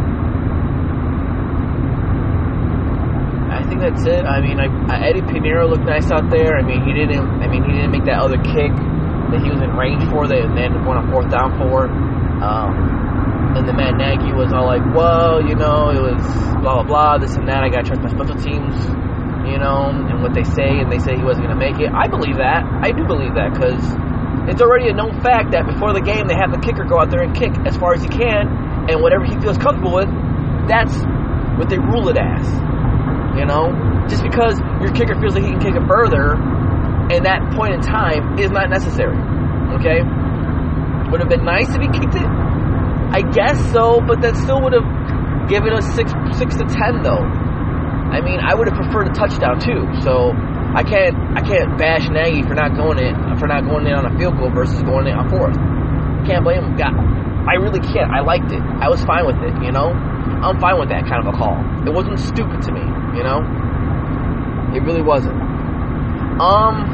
I 3.53 3.62
think 3.73 3.95
that's 3.95 4.05
it. 4.05 4.25
I 4.25 4.41
mean, 4.41 4.59
I, 4.59 5.09
Eddie 5.09 5.21
Piñeiro 5.21 5.69
looked 5.69 5.85
nice 5.85 6.11
out 6.11 6.29
there. 6.29 6.57
I 6.57 6.61
mean, 6.61 6.85
he 6.85 6.93
didn't. 6.93 7.41
I 7.41 7.47
mean, 7.47 7.63
he 7.63 7.73
didn't 7.73 7.91
make 7.91 8.05
that 8.05 8.21
other 8.21 8.37
kick 8.37 8.69
that 8.69 9.41
he 9.41 9.49
was 9.49 9.61
in 9.61 9.73
range 9.73 10.05
for. 10.09 10.27
That 10.27 10.53
they 10.53 10.63
ended 10.69 10.77
up 10.81 10.85
going 10.85 10.97
on 11.01 11.09
fourth 11.09 11.29
down 11.31 11.57
for. 11.57 11.89
Um, 11.89 13.57
and 13.57 13.67
the 13.67 13.73
Matt 13.73 13.97
Nagy 13.97 14.33
was 14.33 14.53
all 14.53 14.65
like, 14.65 14.83
"Well, 14.93 15.41
you 15.41 15.55
know, 15.55 15.89
it 15.89 16.01
was 16.01 16.21
blah 16.61 16.81
blah 16.81 16.85
blah, 16.85 17.17
this 17.17 17.35
and 17.35 17.47
that. 17.49 17.63
I 17.63 17.69
got 17.69 17.85
to 17.85 17.93
trust 17.93 18.01
my 18.01 18.09
special 18.13 18.37
teams, 18.37 18.77
you 19.49 19.57
know, 19.57 19.89
and 19.89 20.21
what 20.21 20.33
they 20.33 20.43
say, 20.45 20.81
and 20.81 20.91
they 20.91 20.99
say 20.99 21.17
he 21.17 21.23
wasn't 21.25 21.47
going 21.47 21.57
to 21.57 21.61
make 21.61 21.81
it. 21.81 21.89
I 21.89 22.07
believe 22.07 22.37
that. 22.37 22.61
I 22.81 22.91
do 22.91 23.05
believe 23.05 23.33
that 23.35 23.53
because 23.53 23.81
it's 24.49 24.61
already 24.61 24.89
a 24.89 24.93
known 24.93 25.21
fact 25.21 25.53
that 25.53 25.65
before 25.65 25.93
the 25.93 26.01
game 26.01 26.27
they 26.27 26.37
have 26.37 26.51
the 26.51 26.61
kicker 26.61 26.83
go 26.83 26.99
out 26.99 27.09
there 27.09 27.21
and 27.21 27.33
kick 27.33 27.53
as 27.65 27.77
far 27.77 27.93
as 27.93 28.01
he 28.01 28.09
can, 28.09 28.49
and 28.89 29.01
whatever 29.01 29.25
he 29.25 29.37
feels 29.41 29.57
comfortable 29.57 29.93
with, 29.97 30.09
that's 30.69 30.93
what 31.57 31.69
they 31.69 31.77
rule 31.77 32.09
it 32.09 32.17
as. 32.17 32.45
You 33.37 33.45
know, 33.45 33.73
just 34.07 34.21
because 34.21 34.59
your 34.81 34.93
kicker 34.93 35.19
feels 35.19 35.33
like 35.33 35.43
he 35.43 35.51
can 35.51 35.61
kick 35.61 35.75
it 35.75 35.87
further, 35.87 36.37
in 37.09 37.23
that 37.23 37.51
point 37.55 37.73
in 37.73 37.81
time 37.81 38.39
is 38.39 38.51
not 38.51 38.69
necessary. 38.69 39.17
Okay, 39.75 40.05
would 41.09 41.19
have 41.19 41.29
been 41.29 41.43
nice 41.43 41.69
if 41.73 41.81
he 41.81 41.89
kicked 41.89 42.15
it. 42.15 42.29
I 43.13 43.21
guess 43.21 43.57
so, 43.71 44.01
but 44.01 44.21
that 44.21 44.35
still 44.37 44.61
would 44.61 44.73
have 44.73 44.85
given 45.49 45.73
us 45.73 45.85
six 45.95 46.11
six 46.37 46.55
to 46.55 46.65
ten 46.65 47.01
though. 47.03 47.21
I 47.21 48.21
mean, 48.21 48.39
I 48.39 48.53
would 48.53 48.67
have 48.69 48.77
preferred 48.77 49.09
a 49.09 49.13
touchdown 49.13 49.59
too. 49.59 49.85
So 50.01 50.31
I 50.33 50.83
can't 50.83 51.15
I 51.37 51.41
can't 51.41 51.77
bash 51.77 52.09
Nagy 52.09 52.43
for 52.43 52.53
not 52.53 52.75
going 52.75 52.97
in 52.99 53.13
for 53.37 53.47
not 53.47 53.65
going 53.65 53.85
in 53.85 53.93
on 53.93 54.05
a 54.05 54.17
field 54.17 54.37
goal 54.37 54.49
versus 54.49 54.81
going 54.83 55.07
in 55.07 55.13
on 55.13 55.29
fourth. 55.29 55.55
Can't 56.25 56.43
blame 56.43 56.63
him. 56.63 56.77
God, 56.77 56.93
I 57.47 57.55
really 57.55 57.79
can't. 57.79 58.11
I 58.11 58.21
liked 58.21 58.51
it. 58.51 58.61
I 58.61 58.87
was 58.89 59.03
fine 59.03 59.25
with 59.25 59.37
it. 59.43 59.53
You 59.63 59.71
know, 59.71 59.91
I'm 59.91 60.59
fine 60.59 60.79
with 60.79 60.89
that 60.89 61.05
kind 61.07 61.27
of 61.27 61.33
a 61.33 61.37
call. 61.37 61.59
It 61.85 61.91
wasn't 61.91 62.19
stupid 62.19 62.61
to 62.63 62.71
me. 62.71 62.83
You 63.17 63.23
know, 63.23 63.43
it 64.75 64.81
really 64.83 65.01
wasn't. 65.01 65.35
Um, 66.39 66.87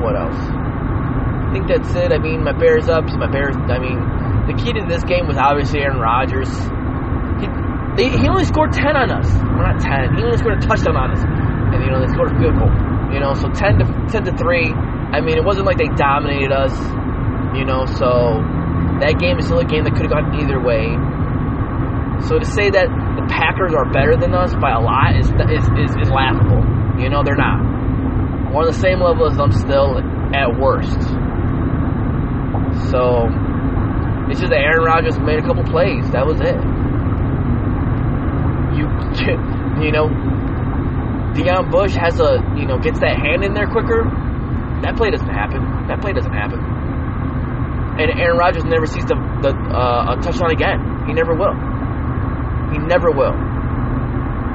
what 0.00 0.16
else? 0.16 0.34
I 0.34 1.50
think 1.52 1.68
that's 1.68 1.94
it. 1.94 2.12
I 2.12 2.18
mean, 2.18 2.42
my 2.42 2.52
Bears 2.52 2.88
up. 2.88 3.08
So 3.08 3.16
my 3.18 3.30
Bears. 3.30 3.54
I 3.56 3.78
mean, 3.78 4.00
the 4.48 4.54
key 4.56 4.72
to 4.72 4.84
this 4.88 5.04
game 5.04 5.26
was 5.26 5.36
obviously 5.36 5.80
Aaron 5.80 5.98
Rodgers. 6.00 6.48
He, 7.38 7.46
they, 7.96 8.08
he 8.16 8.28
only 8.28 8.44
scored 8.44 8.72
10 8.72 8.96
on 8.96 9.10
us. 9.12 9.28
Well, 9.28 9.68
not 9.68 9.80
10. 9.80 10.16
He 10.16 10.24
only 10.24 10.38
scored 10.38 10.56
a 10.56 10.66
touchdown 10.66 10.96
on 10.96 11.12
us. 11.12 11.22
And, 11.22 11.84
you 11.84 11.90
know, 11.90 12.00
they 12.00 12.08
scored 12.08 12.32
a 12.32 12.38
field 12.40 12.56
goal. 12.56 12.72
You 13.12 13.20
know, 13.20 13.34
so 13.34 13.52
10 13.52 13.78
to, 13.78 13.84
10 14.08 14.24
to 14.24 14.36
3. 14.36 14.72
I 15.12 15.20
mean, 15.20 15.36
it 15.36 15.44
wasn't 15.44 15.66
like 15.66 15.76
they 15.76 15.92
dominated 15.94 16.50
us. 16.50 16.72
You 17.52 17.66
know, 17.66 17.84
so 17.84 18.40
that 19.02 19.18
game 19.18 19.38
is 19.38 19.46
still 19.46 19.58
a 19.58 19.66
game 19.66 19.82
that 19.82 19.98
could 19.98 20.06
have 20.06 20.14
gone 20.14 20.38
either 20.38 20.62
way. 20.62 20.94
So 22.30 22.38
to 22.38 22.46
say 22.46 22.70
that 22.70 22.86
the 22.86 23.26
Packers 23.26 23.74
are 23.74 23.90
better 23.90 24.14
than 24.16 24.32
us 24.32 24.54
by 24.54 24.70
a 24.70 24.78
lot 24.78 25.18
is, 25.18 25.26
is, 25.26 25.66
is, 25.74 26.06
is 26.06 26.10
laughable. 26.10 26.62
You 27.02 27.10
know, 27.10 27.26
they're 27.26 27.34
not. 27.34 27.58
We're 28.54 28.62
on 28.62 28.70
the 28.70 28.78
same 28.78 29.02
level 29.02 29.26
as 29.26 29.36
them 29.36 29.50
still 29.50 29.98
at 30.30 30.54
worst. 30.54 31.02
So, 32.94 33.26
it's 34.30 34.38
just 34.38 34.54
that 34.54 34.62
Aaron 34.62 34.86
Rodgers 34.86 35.18
made 35.18 35.42
a 35.42 35.42
couple 35.42 35.64
plays. 35.64 36.06
That 36.14 36.22
was 36.22 36.38
it. 36.38 36.56
You, 38.78 38.86
you 39.82 39.90
know, 39.90 40.06
Deon 41.34 41.70
Bush 41.72 41.96
has 41.98 42.20
a, 42.20 42.38
you 42.54 42.66
know, 42.70 42.78
gets 42.78 43.00
that 43.00 43.18
hand 43.18 43.42
in 43.42 43.52
there 43.52 43.66
quicker. 43.66 44.04
That 44.86 44.96
play 44.96 45.10
doesn't 45.10 45.28
happen. 45.28 45.88
That 45.88 46.00
play 46.00 46.12
doesn't 46.12 46.32
happen. 46.32 46.60
And 47.92 48.08
Aaron 48.18 48.38
Rodgers 48.38 48.64
never 48.64 48.86
sees 48.86 49.04
the, 49.04 49.14
the 49.42 49.52
uh, 49.52 50.16
a 50.16 50.22
touchdown 50.22 50.50
again. 50.50 50.80
He 51.06 51.12
never 51.12 51.34
will. 51.34 51.52
He 52.72 52.78
never 52.78 53.10
will. 53.12 53.36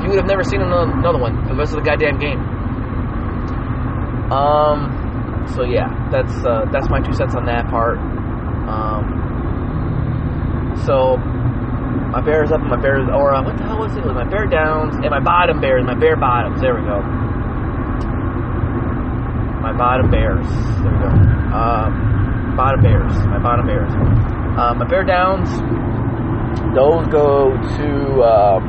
He 0.02 0.08
would 0.10 0.18
have 0.18 0.26
never 0.26 0.44
seen 0.44 0.62
another, 0.62 0.92
another 0.92 1.20
one 1.20 1.48
the 1.48 1.54
rest 1.54 1.74
of 1.74 1.84
the 1.84 1.86
goddamn 1.86 2.18
game. 2.18 2.40
Um. 4.32 5.46
So 5.56 5.64
yeah, 5.64 6.10
that's 6.12 6.34
uh, 6.44 6.66
that's 6.72 6.90
my 6.90 7.00
two 7.00 7.14
cents 7.14 7.36
on 7.36 7.46
that 7.46 7.70
part. 7.70 8.00
Um. 8.00 9.18
So 10.86 11.18
my 11.18 12.22
Bears 12.22 12.52
up 12.52 12.62
and 12.62 12.70
my 12.70 12.82
Bears, 12.82 13.08
or 13.08 13.34
uh, 13.36 13.44
what 13.44 13.58
the 13.58 13.64
hell 13.64 13.80
was 13.80 13.96
it? 13.96 14.00
It 14.00 14.06
was 14.06 14.16
my 14.16 14.28
Bear 14.28 14.48
downs 14.48 14.96
and 14.96 15.10
my 15.10 15.20
bottom 15.20 15.62
Bears, 15.62 15.86
my 15.86 15.96
Bear 15.96 16.16
bottoms. 16.16 16.60
There 16.62 16.74
we 16.74 16.82
go. 16.82 17.02
My 19.62 19.74
bottom 19.78 20.10
Bears. 20.10 20.48
There 20.82 20.92
we 20.92 21.00
go. 21.00 21.10
Um, 21.54 22.17
bottom 22.58 22.82
Bears. 22.82 23.14
My 23.30 23.38
bottom 23.38 23.68
Bears. 23.68 23.94
Uh, 23.94 24.74
my 24.74 24.86
Bear 24.90 25.06
downs. 25.06 25.48
Those 26.74 27.06
go 27.14 27.54
to 27.54 27.90
um, 28.26 28.66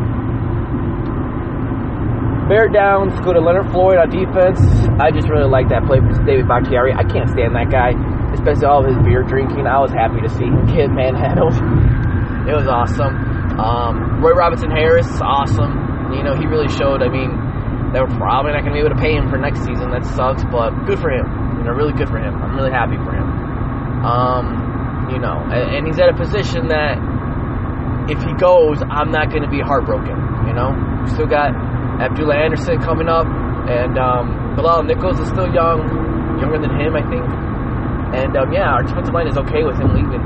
Bear 2.49 2.69
downs. 2.69 3.19
Go 3.25 3.33
to 3.33 3.41
Leonard 3.41 3.73
Floyd 3.73 3.97
on 3.97 4.13
defense. 4.13 4.61
I 5.01 5.11
just 5.11 5.29
really 5.29 5.49
like 5.49 5.73
that 5.73 5.89
play 5.89 5.99
from 6.05 6.25
David 6.29 6.47
Bakhtiari. 6.47 6.93
I 6.93 7.03
can't 7.03 7.33
stand 7.33 7.57
that 7.57 7.73
guy, 7.73 7.97
especially 8.37 8.69
all 8.69 8.85
of 8.85 8.93
his 8.93 9.01
beer 9.05 9.25
drinking. 9.25 9.67
I 9.67 9.81
was 9.81 9.91
happy 9.91 10.21
to 10.21 10.29
see 10.29 10.45
him 10.45 10.69
get 10.69 10.93
manhandled. 10.93 11.57
it 12.49 12.53
was 12.53 12.69
awesome. 12.69 13.17
Um, 13.59 14.21
Roy 14.21 14.37
Robertson 14.37 14.71
Harris, 14.71 15.09
awesome. 15.21 16.13
You 16.13 16.23
know, 16.23 16.37
he 16.37 16.47
really 16.47 16.69
showed. 16.69 17.03
I 17.03 17.09
mean, 17.09 17.33
they 17.93 18.01
were 18.01 18.13
probably 18.21 18.53
not 18.53 18.65
going 18.65 18.73
to 18.73 18.81
be 18.81 18.85
able 18.85 18.97
to 18.97 19.01
pay 19.01 19.17
him 19.17 19.29
for 19.29 19.37
next 19.37 19.65
season. 19.65 19.91
That 19.91 20.05
sucks, 20.05 20.45
but 20.45 20.73
good 20.85 21.01
for 21.01 21.11
him. 21.11 21.25
You 21.59 21.65
know, 21.65 21.73
really 21.73 21.93
good 21.93 22.09
for 22.09 22.17
him. 22.17 22.37
I'm 22.37 22.57
really 22.57 22.71
happy 22.71 22.97
for 22.97 23.13
him. 23.13 23.28
Um, 24.05 25.11
you 25.11 25.19
know, 25.19 25.41
and, 25.51 25.77
and 25.77 25.87
he's 25.87 25.99
at 25.99 26.09
a 26.09 26.17
position 26.17 26.69
that 26.69 26.99
if 28.11 28.23
he 28.25 28.33
goes, 28.35 28.81
I'm 28.89 29.11
not 29.11 29.31
going 29.31 29.43
to 29.43 29.51
be 29.51 29.61
heartbroken. 29.61 30.17
You 30.49 30.55
know, 30.55 30.73
we 31.05 31.11
still 31.11 31.27
got 31.29 31.53
Abdullah 32.01 32.37
Anderson 32.37 32.81
coming 32.81 33.09
up, 33.09 33.27
and 33.69 33.99
um, 33.99 34.57
Bilal 34.57 34.85
Nichols 34.85 35.21
is 35.21 35.29
still 35.29 35.53
young, 35.53 35.85
younger 36.41 36.59
than 36.59 36.73
him, 36.79 36.97
I 36.97 37.05
think. 37.05 37.25
And 38.17 38.37
um, 38.37 38.53
yeah, 38.53 38.73
our 38.73 38.83
defensive 38.83 39.13
line 39.13 39.29
is 39.29 39.37
okay 39.37 39.65
with 39.65 39.77
him 39.77 39.93
leaving. 39.93 40.25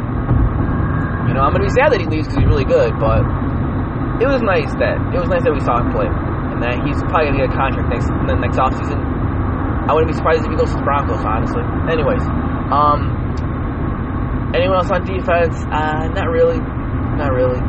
You 1.27 1.35
know, 1.35 1.43
I'm 1.43 1.51
gonna 1.55 1.67
be 1.67 1.75
sad 1.75 1.91
that 1.91 1.99
he 1.99 2.07
leaves 2.07 2.31
because 2.31 2.39
he's 2.39 2.51
really 2.51 2.67
good, 2.67 2.95
but 3.03 3.27
it 4.23 4.29
was 4.31 4.43
nice 4.43 4.71
that 4.79 4.99
it 5.11 5.19
was 5.19 5.27
nice 5.27 5.43
that 5.43 5.55
we 5.55 5.59
saw 5.63 5.83
him 5.83 5.91
play, 5.91 6.07
and 6.07 6.63
that 6.63 6.79
he's 6.87 6.99
probably 7.11 7.35
gonna 7.35 7.47
get 7.47 7.51
a 7.51 7.59
contract 7.59 7.91
next 7.91 8.07
the 8.07 8.35
next 8.39 8.59
offseason. 8.59 8.99
I 9.87 9.95
wouldn't 9.95 10.11
be 10.11 10.19
surprised 10.19 10.47
if 10.47 10.51
he 10.51 10.59
goes 10.59 10.71
to 10.71 10.79
the 10.79 10.87
Broncos, 10.87 11.27
honestly. 11.27 11.67
Anyways, 11.91 12.23
um, 12.71 13.22
anyone 14.55 14.77
else 14.79 14.91
on 14.91 15.05
defense? 15.05 15.57
Uh, 15.65 16.09
not 16.13 16.29
really, 16.29 16.59
not 16.59 17.33
really. 17.33 17.61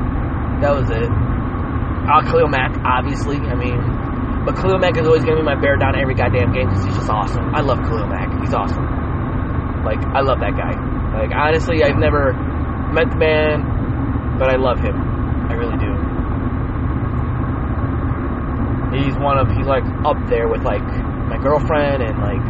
That 0.62 0.76
was 0.76 0.90
it. 0.90 1.10
Uh, 1.10 2.22
Khalil 2.30 2.48
Mack, 2.48 2.76
obviously. 2.84 3.38
I 3.38 3.56
mean, 3.56 3.80
but 4.46 4.56
Khalil 4.56 4.80
Mack 4.80 4.98
is 4.98 5.08
always 5.08 5.24
gonna 5.24 5.38
be 5.38 5.44
my 5.44 5.56
bear 5.60 5.78
down 5.78 5.96
every 5.96 6.16
goddamn 6.16 6.52
game 6.52 6.68
because 6.68 6.84
he's 6.86 6.96
just 6.96 7.10
awesome. 7.10 7.56
I 7.56 7.62
love 7.62 7.80
Khalil 7.80 8.08
Mack. 8.08 8.28
He's 8.42 8.54
awesome. 8.54 8.84
Like 9.84 10.00
I 10.00 10.22
love 10.22 10.40
that 10.40 10.56
guy. 10.56 10.76
Like 11.20 11.32
honestly, 11.32 11.84
I've 11.84 11.98
never 11.98 12.34
met 12.92 13.10
the 13.10 13.16
man, 13.18 14.38
but 14.40 14.50
I 14.50 14.58
love 14.58 14.80
him. 14.80 14.96
I 14.96 15.54
really 15.54 15.78
do. 15.78 15.92
He's 18.98 19.18
one 19.18 19.40
of 19.40 19.48
he's 19.56 19.66
like 19.66 19.84
up 20.06 20.18
there 20.30 20.48
with 20.48 20.64
like 20.64 20.84
my 20.84 21.38
girlfriend 21.42 22.04
and 22.04 22.20
like 22.20 22.44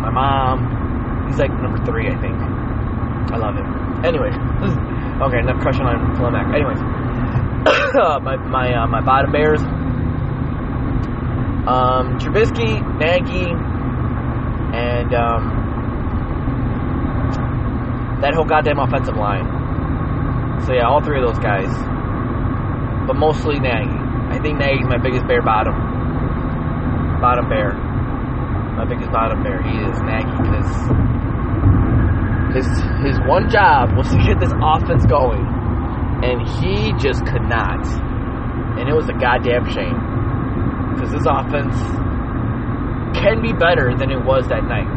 my 0.00 0.10
mom. 0.10 1.26
He's 1.28 1.38
like 1.38 1.50
number 1.52 1.84
three, 1.84 2.08
I 2.08 2.20
think. 2.20 2.53
I 3.32 3.36
love 3.36 3.56
him. 3.56 4.04
Anyway, 4.04 4.28
okay, 4.28 5.38
enough 5.38 5.60
crushing 5.60 5.82
on 5.82 6.32
Mack. 6.32 6.54
Anyways, 6.54 6.78
my 8.22 8.36
my 8.36 8.74
uh, 8.74 8.86
my 8.86 9.00
bottom 9.00 9.32
bears. 9.32 9.60
Um, 11.66 12.18
Trubisky, 12.18 12.82
Nagy, 12.98 13.48
and 14.76 15.14
um, 15.14 15.64
that 18.20 18.34
whole 18.34 18.44
goddamn 18.44 18.78
offensive 18.78 19.16
line. 19.16 19.46
So 20.66 20.74
yeah, 20.74 20.86
all 20.86 21.00
three 21.02 21.18
of 21.18 21.24
those 21.24 21.38
guys, 21.38 21.72
but 23.06 23.16
mostly 23.16 23.58
Nagy. 23.58 23.88
I 23.88 24.38
think 24.42 24.58
Nagy's 24.58 24.86
my 24.86 24.98
biggest 24.98 25.26
bear 25.26 25.40
bottom, 25.40 25.74
bottom 27.20 27.48
bear. 27.48 27.72
My 28.76 28.84
biggest 28.84 29.10
bottom 29.10 29.42
bear. 29.42 29.62
He 29.62 29.78
is 29.78 29.98
Nagy 30.02 30.30
because 30.42 31.23
his 32.54 32.66
his 33.02 33.18
one 33.26 33.50
job 33.50 33.96
was 33.98 34.08
to 34.08 34.18
get 34.22 34.38
this 34.38 34.54
offense 34.54 35.04
going, 35.06 35.42
and 36.22 36.46
he 36.62 36.94
just 37.02 37.26
could 37.26 37.42
not. 37.42 37.82
And 38.78 38.88
it 38.88 38.94
was 38.94 39.08
a 39.08 39.16
goddamn 39.18 39.66
shame 39.70 39.98
because 40.94 41.10
this 41.10 41.26
offense 41.26 41.74
can 43.18 43.42
be 43.42 43.52
better 43.52 43.94
than 43.96 44.10
it 44.10 44.22
was 44.24 44.46
that 44.48 44.64
night. 44.64 44.90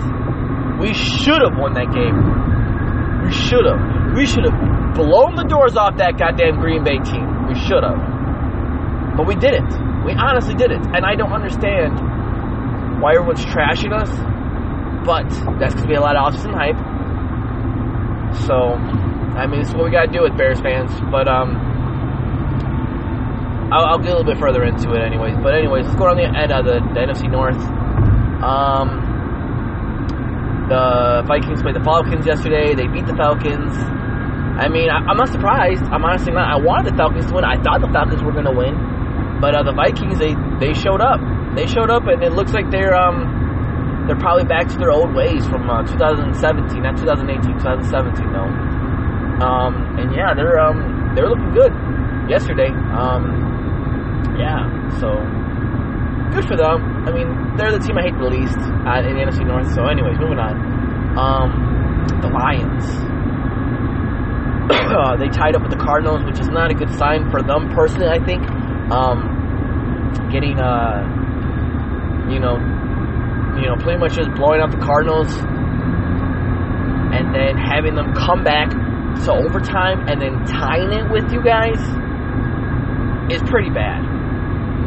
We 0.80 0.94
should 0.94 1.42
have 1.42 1.58
won 1.58 1.74
that 1.74 1.90
game. 1.90 2.18
We 3.26 3.32
should 3.34 3.66
have. 3.66 4.14
We 4.16 4.26
should 4.26 4.46
have 4.46 4.94
blown 4.94 5.36
the 5.36 5.46
doors 5.46 5.76
off 5.76 5.98
that 5.98 6.18
goddamn 6.18 6.60
Green 6.60 6.84
Bay 6.84 6.98
team. 7.02 7.48
We 7.48 7.56
should 7.56 7.84
have. 7.84 7.98
But 9.18 9.26
we 9.26 9.36
didn't. 9.36 9.74
We 10.06 10.14
honestly 10.14 10.54
didn't. 10.54 10.96
And 10.96 11.06
I 11.06 11.16
don't 11.16 11.34
understand 11.34 11.98
why 13.02 13.16
everyone's 13.16 13.46
trashing 13.46 13.94
us. 13.94 14.10
But 15.06 15.30
that's 15.60 15.74
because 15.74 15.88
we 15.88 15.94
had 15.94 16.02
a 16.02 16.06
lot 16.06 16.16
of 16.16 16.34
offseason 16.34 16.54
hype. 16.54 16.97
So, 18.46 18.74
I 19.36 19.48
mean, 19.48 19.62
is 19.62 19.74
what 19.74 19.86
we 19.86 19.92
got 19.92 20.06
to 20.06 20.12
do 20.12 20.22
with 20.22 20.38
Bears 20.38 20.60
fans. 20.60 20.92
But, 21.12 21.28
um, 21.28 21.56
I'll, 23.72 23.86
I'll, 23.86 24.00
get 24.00 24.12
a 24.12 24.18
little 24.18 24.32
bit 24.32 24.40
further 24.40 24.64
into 24.64 24.94
it, 24.94 25.02
anyways. 25.04 25.36
But 25.44 25.56
anyways, 25.56 25.86
let's 25.86 25.98
go 25.98 26.08
on 26.08 26.18
the 26.18 26.24
end 26.24 26.52
of 26.52 26.66
the, 26.66 26.80
the 26.80 27.00
NFC 27.04 27.30
North. 27.30 27.60
Um, 28.42 29.08
the 30.70 31.24
Vikings 31.28 31.62
played 31.62 31.76
the 31.76 31.84
Falcons 31.84 32.26
yesterday. 32.26 32.76
They 32.76 32.88
beat 32.88 33.08
the 33.08 33.16
Falcons. 33.16 33.72
I 34.58 34.70
mean, 34.70 34.90
I, 34.90 35.00
am 35.00 35.18
not 35.18 35.30
surprised. 35.30 35.84
I'm 35.84 36.04
honestly 36.04 36.34
not. 36.34 36.50
I 36.50 36.58
wanted 36.58 36.94
the 36.94 36.98
Falcons 36.98 37.28
to 37.28 37.34
win. 37.36 37.46
I 37.46 37.62
thought 37.62 37.80
the 37.82 37.92
Falcons 37.92 38.24
were 38.24 38.32
going 38.32 38.46
to 38.46 38.56
win, 38.56 38.74
but 39.40 39.54
uh, 39.54 39.64
the 39.64 39.72
Vikings 39.72 40.18
they 40.18 40.34
they 40.60 40.74
showed 40.74 41.00
up. 41.00 41.22
They 41.56 41.68
showed 41.68 41.90
up, 41.90 42.08
and 42.08 42.24
it 42.24 42.34
looks 42.34 42.54
like 42.54 42.72
they're 42.72 42.96
um 42.96 43.47
they're 44.08 44.20
probably 44.20 44.46
back 44.46 44.68
to 44.70 44.78
their 44.78 44.92
old 44.92 45.14
ways 45.14 45.46
from 45.46 45.70
uh, 45.70 45.84
2017, 45.84 46.82
not 46.82 46.98
2018, 46.98 47.60
2017 47.60 48.32
though. 48.32 48.50
Um, 49.44 50.00
and 50.00 50.16
yeah, 50.16 50.34
they're 50.34 50.58
um 50.60 51.14
they're 51.14 51.30
looking 51.30 51.54
good 51.54 51.74
yesterday. 52.30 52.70
Um, 52.70 54.36
yeah, 54.40 54.66
so 55.00 55.22
good 56.32 56.46
for 56.48 56.56
them. 56.56 57.08
I 57.08 57.12
mean, 57.12 57.58
they're 57.58 57.72
the 57.72 57.80
team 57.80 57.98
I 57.98 58.04
hate 58.04 58.18
the 58.18 58.30
least 58.30 58.58
in 58.58 59.14
the 59.18 59.24
NFC 59.26 59.46
North. 59.46 59.74
So, 59.74 59.86
anyways, 59.86 60.18
moving 60.20 60.40
on. 60.40 60.56
Um, 61.18 62.22
the 62.22 62.30
Lions. 62.30 62.86
they 65.20 65.30
tied 65.30 65.56
up 65.56 65.62
with 65.62 65.72
the 65.72 65.78
Cardinals, 65.78 66.24
which 66.24 66.40
is 66.40 66.50
not 66.50 66.72
a 66.72 66.74
good 66.74 66.94
sign 66.96 67.32
for 67.32 67.42
them 67.42 67.70
personally. 67.74 68.08
I 68.08 68.24
think 68.24 68.44
um, 68.92 70.30
getting, 70.32 70.60
uh, 70.60 71.02
you 72.30 72.40
know, 72.40 72.58
you 73.60 73.68
know, 73.68 73.76
pretty 73.76 74.00
much 74.00 74.14
just 74.16 74.32
blowing 74.32 74.62
out 74.62 74.72
the 74.72 74.78
Cardinals, 74.78 75.34
and 77.14 77.34
then 77.34 77.58
having 77.58 77.96
them 77.96 78.14
come 78.14 78.44
back 78.44 78.70
to 78.72 79.32
overtime 79.34 80.08
and 80.08 80.22
then 80.22 80.46
tying 80.46 80.92
it 80.92 81.10
with 81.12 81.32
you 81.32 81.42
guys 81.42 81.80
is 83.32 83.42
pretty 83.50 83.70
bad. 83.70 84.04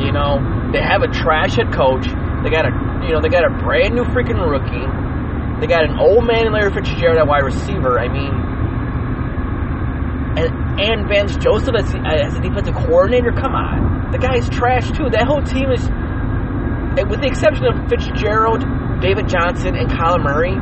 You 0.01 0.13
know, 0.13 0.71
they 0.73 0.81
have 0.81 1.03
a 1.03 1.09
trash 1.09 1.57
head 1.57 1.73
coach. 1.73 2.07
They 2.43 2.51
got 2.51 2.65
a, 2.65 2.73
you 3.05 3.13
know, 3.13 3.21
they 3.21 3.29
got 3.29 3.45
a 3.45 3.51
brand 3.51 3.95
new 3.95 4.05
freaking 4.05 4.41
rookie. 4.41 4.87
They 5.61 5.67
got 5.67 5.85
an 5.85 5.99
old 5.99 6.25
man 6.27 6.47
in 6.47 6.53
Larry 6.53 6.73
Fitzgerald 6.73 7.19
at 7.19 7.27
wide 7.27 7.45
receiver. 7.45 7.99
I 7.99 8.09
mean, 8.09 8.33
and 10.39 10.81
and 10.81 11.09
Vance 11.09 11.37
Joseph 11.37 11.75
as, 11.75 11.95
as 11.95 12.35
a 12.37 12.41
defensive 12.41 12.75
coordinator. 12.75 13.33
Come 13.33 13.55
on, 13.55 14.11
the 14.13 14.19
guy's 14.19 14.49
trash 14.49 14.91
too. 14.93 15.11
That 15.11 15.27
whole 15.27 15.43
team 15.43 15.71
is, 15.71 15.85
with 16.97 17.21
the 17.21 17.27
exception 17.27 17.65
of 17.67 17.89
Fitzgerald, 17.89 18.65
David 19.01 19.29
Johnson, 19.29 19.77
and 19.77 19.89
Kyler 19.89 20.23
Murray, 20.23 20.55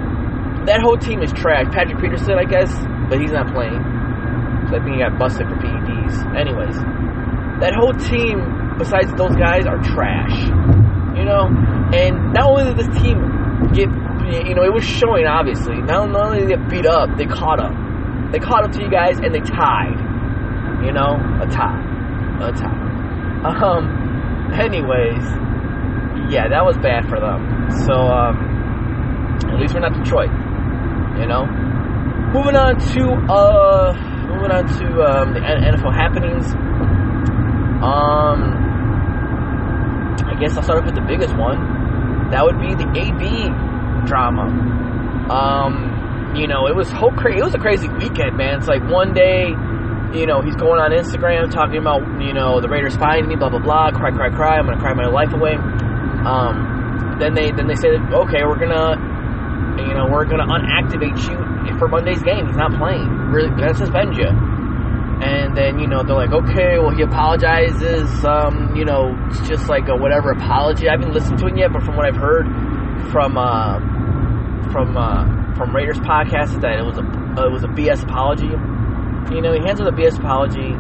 that 0.67 0.81
whole 0.83 0.99
team 0.99 1.23
is 1.23 1.33
trash. 1.33 1.67
Patrick 1.73 1.99
Peterson, 2.01 2.37
I 2.38 2.45
guess, 2.45 2.71
but 3.09 3.21
he's 3.21 3.33
not 3.33 3.53
playing. 3.53 3.81
So 4.69 4.77
I 4.77 4.85
think 4.85 4.97
he 4.97 5.01
got 5.01 5.19
busted 5.19 5.49
for 5.49 5.57
PEDs. 5.57 6.37
Anyways, 6.37 6.77
that 7.61 7.73
whole 7.75 7.95
team 7.95 8.77
besides 8.77 9.12
those 9.14 9.35
guys 9.35 9.67
are 9.67 9.81
trash. 9.83 10.37
You 11.17 11.25
know, 11.25 11.49
and 11.97 12.33
not 12.33 12.47
only 12.47 12.64
did 12.64 12.77
this 12.77 12.93
team 13.01 13.19
get, 13.73 13.88
you 14.47 14.55
know, 14.55 14.62
it 14.62 14.73
was 14.73 14.85
showing 14.85 15.27
obviously. 15.27 15.81
Not, 15.81 16.11
not 16.11 16.27
only 16.27 16.41
did 16.41 16.49
they 16.49 16.55
get 16.57 16.69
beat 16.69 16.87
up, 16.87 17.17
they 17.17 17.27
caught 17.27 17.59
up. 17.59 17.73
They 18.31 18.38
caught 18.38 18.64
up 18.64 18.73
to 18.73 18.83
you 18.83 18.91
guys 18.91 19.19
and 19.19 19.35
they 19.35 19.41
tied. 19.41 19.97
You 20.85 20.93
know, 20.93 21.17
a 21.43 21.47
tie, 21.51 21.81
a 22.41 22.53
tie. 22.53 22.88
Um. 23.45 24.07
Anyways, 24.53 25.25
yeah, 26.29 26.49
that 26.49 26.64
was 26.64 26.77
bad 26.79 27.09
for 27.09 27.19
them. 27.21 27.71
So, 27.87 27.95
um, 27.95 28.37
at 29.49 29.59
least 29.61 29.75
we're 29.75 29.81
not 29.81 29.93
Detroit. 29.95 30.31
You 31.19 31.27
know. 31.27 31.47
Moving 32.29 32.57
on 32.57 32.77
to 32.93 33.03
uh, 33.33 33.93
moving 34.29 34.51
on 34.53 34.67
to 34.79 34.87
um, 35.03 35.33
the 35.33 35.41
NFL 35.41 35.95
happenings. 35.95 36.53
Um, 37.83 38.53
I 40.29 40.37
guess 40.38 40.57
I'll 40.57 40.62
start 40.62 40.81
off 40.81 40.85
with 40.85 40.95
the 40.95 41.07
biggest 41.09 41.35
one. 41.37 42.31
That 42.31 42.45
would 42.45 42.61
be 42.61 42.75
the 42.75 42.85
AB 42.85 43.49
drama. 44.07 44.45
Um, 45.33 46.35
you 46.37 46.47
know, 46.47 46.67
it 46.67 46.77
was 46.77 46.91
whole 46.93 47.12
cra- 47.12 47.38
it 47.38 47.43
was 47.43 47.55
a 47.55 47.59
crazy 47.59 47.88
weekend, 47.88 48.37
man. 48.37 48.59
It's 48.59 48.69
like 48.69 48.83
one 48.85 49.14
day, 49.14 49.49
you 50.12 50.27
know, 50.27 50.43
he's 50.43 50.57
going 50.57 50.81
on 50.81 50.91
Instagram 50.91 51.51
talking 51.51 51.79
about, 51.79 52.03
you 52.21 52.35
know, 52.35 52.61
the 52.61 52.69
Raiders 52.69 52.97
finding 52.97 53.29
me, 53.29 53.37
blah 53.37 53.49
blah 53.49 53.59
blah, 53.59 53.91
cry, 53.93 54.11
cry, 54.11 54.29
cry. 54.29 54.59
I'm 54.59 54.67
gonna 54.67 54.79
cry 54.79 54.93
my 54.93 55.07
life 55.07 55.33
away. 55.33 55.57
Um, 56.27 57.17
then 57.19 57.35
they 57.35 57.51
then 57.51 57.67
they 57.67 57.75
say, 57.75 57.91
that, 57.91 58.13
okay, 58.27 58.45
we're 58.45 58.59
gonna, 58.59 58.97
you 59.83 59.95
know, 59.95 60.07
we're 60.11 60.25
gonna 60.25 60.47
unactivate 60.47 61.19
you 61.29 61.79
for 61.79 61.89
Monday's 61.89 62.23
game. 62.23 62.47
He's 62.47 62.57
not 62.57 62.73
playing. 62.79 63.31
We're 63.31 63.49
gonna 63.49 63.75
suspend 63.75 64.17
you. 64.17 64.29
And 65.21 65.57
then, 65.57 65.81
you 65.81 65.89
know, 65.89 66.05
they're 66.05 66.15
like, 66.15 66.31
okay, 66.33 66.79
well, 66.79 66.95
he 66.95 67.03
apologizes. 67.03 68.25
Um, 68.25 68.77
you 68.77 68.85
know, 68.85 69.17
it's 69.29 69.49
just 69.49 69.69
like 69.69 69.89
a 69.89 69.97
whatever 69.97 70.31
apology. 70.31 70.89
I 70.89 70.93
haven't 70.93 71.13
listened 71.13 71.39
to 71.41 71.47
it 71.47 71.57
yet, 71.57 71.73
but 71.73 71.83
from 71.83 71.97
what 71.97 72.07
I've 72.07 72.17
heard 72.17 72.47
from, 73.11 73.37
uh, 73.37 73.81
from, 74.71 74.97
uh, 74.97 75.55
from 75.57 75.75
Raiders 75.75 75.99
podcast, 75.99 76.61
that 76.61 76.79
it 76.79 76.85
was 76.85 76.99
a, 76.99 77.03
uh, 77.03 77.47
it 77.47 77.53
was 77.53 77.65
a 77.65 77.69
BS 77.69 78.05
apology. 78.05 78.47
You 79.35 79.43
know, 79.43 79.53
he 79.53 79.61
hands 79.61 79.81
with 79.81 79.89
a 79.89 79.97
BS 79.97 80.19
apology, 80.19 80.71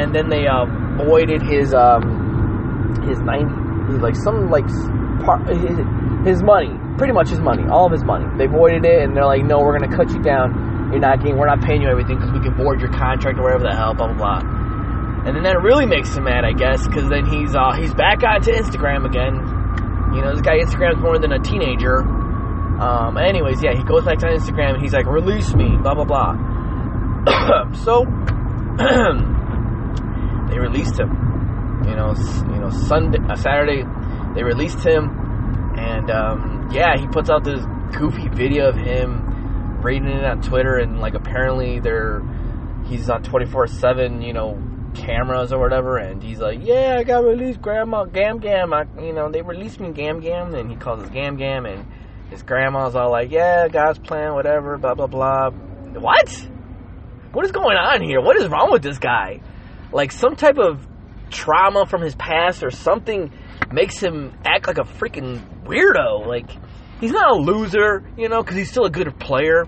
and 0.00 0.14
then 0.14 0.30
they, 0.30 0.46
uh, 0.46 0.64
voided 0.96 1.42
his, 1.42 1.74
um, 1.74 2.96
his 3.06 3.20
90, 3.20 3.71
like, 4.00 4.16
some, 4.16 4.50
like, 4.50 4.66
part, 5.24 5.46
his, 6.24 6.42
money, 6.42 6.70
pretty 6.96 7.12
much 7.12 7.28
his 7.28 7.40
money, 7.40 7.64
all 7.68 7.86
of 7.86 7.92
his 7.92 8.04
money. 8.04 8.26
They 8.38 8.46
voided 8.46 8.84
it, 8.84 9.02
and 9.02 9.16
they're 9.16 9.26
like, 9.26 9.44
no, 9.44 9.58
we're 9.58 9.78
gonna 9.78 9.94
cut 9.94 10.10
you 10.10 10.22
down 10.22 10.72
you're 10.92 11.00
not 11.00 11.18
getting, 11.20 11.38
we're 11.38 11.46
not 11.46 11.62
paying 11.62 11.80
you 11.80 11.88
everything 11.88 12.18
because 12.18 12.32
we 12.32 12.40
can 12.40 12.54
void 12.54 12.78
your 12.80 12.92
contract 12.92 13.38
or 13.38 13.42
whatever 13.42 13.64
the 13.64 13.74
hell, 13.74 13.94
blah 13.94 14.12
blah 14.12 14.16
blah. 14.16 14.40
And 15.24 15.34
then 15.34 15.44
that 15.44 15.62
really 15.62 15.86
makes 15.86 16.14
him 16.14 16.24
mad, 16.24 16.44
I 16.44 16.52
guess, 16.52 16.86
because 16.86 17.08
then 17.08 17.24
he's 17.24 17.56
uh, 17.56 17.72
he's 17.72 17.94
back 17.94 18.22
onto 18.22 18.52
Instagram 18.52 19.06
again. 19.06 19.36
You 20.14 20.20
know, 20.20 20.32
this 20.32 20.42
guy 20.42 20.58
Instagram's 20.58 21.00
more 21.00 21.18
than 21.18 21.32
a 21.32 21.38
teenager. 21.38 22.02
Um, 22.02 23.16
anyways, 23.16 23.62
yeah, 23.62 23.74
he 23.74 23.82
goes 23.84 24.04
back 24.04 24.18
to 24.18 24.26
Instagram 24.26 24.74
and 24.74 24.82
he's 24.82 24.92
like, 24.92 25.06
"Release 25.06 25.54
me," 25.54 25.78
blah 25.80 25.94
blah 25.94 26.04
blah. 26.04 26.36
so 27.72 28.04
they 30.50 30.58
released 30.58 31.00
him. 31.00 31.31
You 31.86 31.96
know, 31.96 32.14
you 32.54 32.60
know, 32.60 32.70
Sunday, 32.70 33.18
uh, 33.28 33.36
Saturday, 33.36 33.84
they 34.34 34.42
released 34.42 34.84
him, 34.84 35.10
and 35.76 36.10
um, 36.10 36.68
yeah, 36.72 36.96
he 36.96 37.06
puts 37.08 37.28
out 37.30 37.44
this 37.44 37.64
goofy 37.96 38.28
video 38.28 38.68
of 38.68 38.76
him 38.76 39.80
reading 39.82 40.08
it 40.08 40.24
on 40.24 40.40
Twitter, 40.40 40.76
and 40.78 41.00
like 41.00 41.14
apparently 41.14 41.80
they're 41.80 42.22
he's 42.86 43.08
on 43.10 43.22
twenty 43.22 43.46
four 43.46 43.66
seven, 43.66 44.22
you 44.22 44.32
know, 44.32 44.60
cameras 44.94 45.52
or 45.52 45.58
whatever, 45.58 45.96
and 45.98 46.22
he's 46.22 46.38
like, 46.38 46.60
"Yeah, 46.62 46.96
I 46.98 47.04
got 47.04 47.24
released, 47.24 47.60
Grandma 47.60 48.04
Gam 48.04 48.38
Gam. 48.38 48.72
I, 48.72 48.84
you 49.00 49.12
know, 49.12 49.30
they 49.30 49.42
released 49.42 49.80
me 49.80 49.92
Gam 49.92 50.20
Gam." 50.20 50.54
And 50.54 50.70
he 50.70 50.76
calls 50.76 51.02
us 51.02 51.10
Gam 51.10 51.36
Gam, 51.36 51.66
and 51.66 51.86
his 52.30 52.42
grandma's 52.42 52.94
all 52.94 53.10
like, 53.10 53.30
"Yeah, 53.30 53.68
God's 53.68 53.98
plan, 53.98 54.34
whatever, 54.34 54.78
blah 54.78 54.94
blah 54.94 55.06
blah." 55.06 55.50
What? 55.50 56.48
What 57.32 57.44
is 57.44 57.52
going 57.52 57.76
on 57.76 58.02
here? 58.02 58.20
What 58.20 58.36
is 58.36 58.48
wrong 58.48 58.70
with 58.70 58.82
this 58.82 58.98
guy? 58.98 59.40
Like 59.92 60.12
some 60.12 60.36
type 60.36 60.58
of 60.58 60.86
trauma 61.32 61.86
from 61.86 62.02
his 62.02 62.14
past 62.14 62.62
or 62.62 62.70
something 62.70 63.32
makes 63.72 63.98
him 63.98 64.32
act 64.44 64.66
like 64.66 64.78
a 64.78 64.84
freaking 64.84 65.40
weirdo. 65.64 66.26
Like 66.26 66.50
he's 67.00 67.12
not 67.12 67.36
a 67.36 67.40
loser, 67.40 68.04
you 68.16 68.28
know, 68.28 68.42
because 68.42 68.56
he's 68.56 68.70
still 68.70 68.84
a 68.84 68.90
good 68.90 69.18
player, 69.18 69.64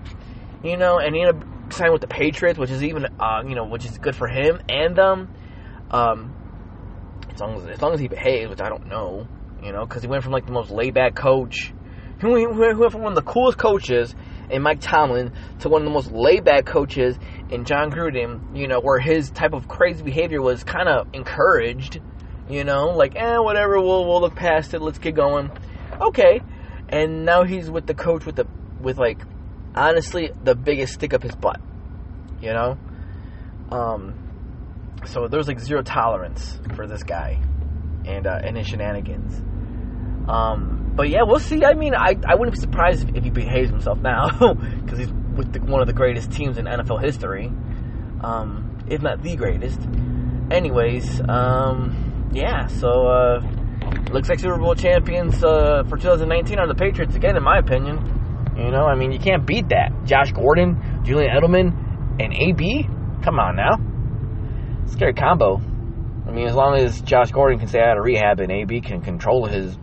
you 0.63 0.77
know, 0.77 0.99
and 0.99 1.15
he 1.15 1.21
ended 1.21 1.43
up 1.43 1.73
signing 1.73 1.93
with 1.93 2.01
the 2.01 2.07
Patriots, 2.07 2.59
which 2.59 2.69
is 2.69 2.83
even, 2.83 3.05
uh, 3.19 3.41
you 3.47 3.55
know, 3.55 3.65
which 3.65 3.85
is 3.85 3.97
good 3.97 4.15
for 4.15 4.27
him 4.27 4.59
and 4.69 4.95
them. 4.95 5.33
Um, 5.91 6.33
as 7.33 7.41
long 7.41 7.57
as 7.57 7.67
as 7.67 7.81
long 7.81 7.93
as 7.93 7.99
he 7.99 8.07
behaves, 8.07 8.49
which 8.49 8.61
I 8.61 8.69
don't 8.69 8.87
know, 8.87 9.27
you 9.61 9.71
know, 9.71 9.85
because 9.85 10.01
he 10.01 10.07
went 10.07 10.23
from 10.23 10.31
like 10.31 10.45
the 10.45 10.53
most 10.53 10.71
laid 10.71 10.93
back 10.93 11.15
coach, 11.15 11.73
who 12.21 12.31
went 12.31 12.91
from 12.91 13.01
one 13.01 13.11
of 13.11 13.15
the 13.15 13.29
coolest 13.29 13.57
coaches, 13.57 14.15
and 14.49 14.63
Mike 14.63 14.79
Tomlin 14.81 15.31
to 15.59 15.69
one 15.69 15.81
of 15.81 15.85
the 15.85 15.91
most 15.91 16.11
laid 16.11 16.43
back 16.43 16.65
coaches 16.65 17.17
in 17.49 17.65
Jon 17.65 17.91
Gruden, 17.91 18.57
you 18.57 18.67
know, 18.67 18.79
where 18.79 18.99
his 18.99 19.31
type 19.31 19.53
of 19.53 19.67
crazy 19.67 20.03
behavior 20.03 20.41
was 20.41 20.63
kind 20.63 20.87
of 20.87 21.07
encouraged, 21.13 21.99
you 22.49 22.63
know, 22.63 22.89
like, 22.89 23.15
eh, 23.15 23.37
whatever, 23.37 23.79
we'll, 23.81 24.05
we'll 24.05 24.21
look 24.21 24.35
past 24.35 24.73
it, 24.73 24.81
let's 24.81 24.99
get 24.99 25.15
going. 25.15 25.51
Okay. 25.99 26.41
And 26.89 27.25
now 27.25 27.43
he's 27.43 27.69
with 27.69 27.87
the 27.87 27.95
coach 27.95 28.25
with 28.25 28.35
the, 28.35 28.45
with 28.79 28.97
like, 28.97 29.19
honestly, 29.75 30.31
the 30.43 30.55
biggest 30.55 30.93
stick 30.93 31.13
up 31.13 31.23
his 31.23 31.35
butt, 31.35 31.59
you 32.41 32.53
know? 32.53 32.77
Um, 33.71 34.13
so 35.05 35.27
there's 35.27 35.47
like 35.47 35.59
zero 35.59 35.81
tolerance 35.81 36.59
for 36.75 36.87
this 36.87 37.03
guy 37.03 37.41
and, 38.05 38.27
uh, 38.27 38.39
and 38.43 38.55
his 38.57 38.67
shenanigans. 38.67 39.41
Um, 40.29 40.84
but 40.95 41.09
yeah, 41.09 41.23
we'll 41.23 41.39
see. 41.39 41.63
I 41.65 41.73
mean, 41.73 41.93
I, 41.93 42.15
I 42.27 42.35
wouldn't 42.35 42.55
be 42.55 42.59
surprised 42.59 43.09
if, 43.09 43.15
if 43.15 43.23
he 43.23 43.29
behaves 43.29 43.69
himself 43.69 43.99
now 43.99 44.29
because 44.83 44.99
he's 44.99 45.11
with 45.11 45.51
the, 45.51 45.59
one 45.59 45.81
of 45.81 45.87
the 45.87 45.93
greatest 45.93 46.31
teams 46.31 46.57
in 46.57 46.65
NFL 46.65 47.03
history, 47.03 47.47
um, 48.21 48.85
if 48.89 49.01
not 49.01 49.21
the 49.21 49.35
greatest. 49.35 49.79
Anyways, 50.51 51.21
um, 51.27 52.29
yeah, 52.33 52.67
so 52.67 53.07
uh, 53.07 53.41
looks 54.11 54.29
like 54.29 54.39
Super 54.39 54.57
Bowl 54.57 54.75
champions 54.75 55.43
uh, 55.43 55.83
for 55.89 55.97
2019 55.97 56.59
are 56.59 56.67
the 56.67 56.75
Patriots 56.75 57.15
again, 57.15 57.35
in 57.35 57.43
my 57.43 57.57
opinion. 57.57 57.97
You 58.55 58.71
know, 58.71 58.85
I 58.85 58.95
mean, 58.95 59.11
you 59.11 59.19
can't 59.19 59.45
beat 59.45 59.69
that. 59.69 59.91
Josh 60.05 60.31
Gordon, 60.31 61.01
Julian 61.03 61.29
Edelman, 61.35 62.21
and 62.21 62.33
AB. 62.33 62.87
Come 63.21 63.39
on 63.39 63.55
now, 63.57 63.77
scary 64.91 65.13
combo. 65.13 65.57
I 66.27 66.31
mean, 66.31 66.47
as 66.47 66.55
long 66.55 66.77
as 66.77 67.01
Josh 67.01 67.31
Gordon 67.31 67.59
can 67.59 67.67
stay 67.67 67.81
out 67.81 67.97
of 67.97 68.03
rehab 68.03 68.39
and 68.39 68.51
AB 68.51 68.81
can 68.81 69.01
control 69.01 69.45
his 69.45 69.77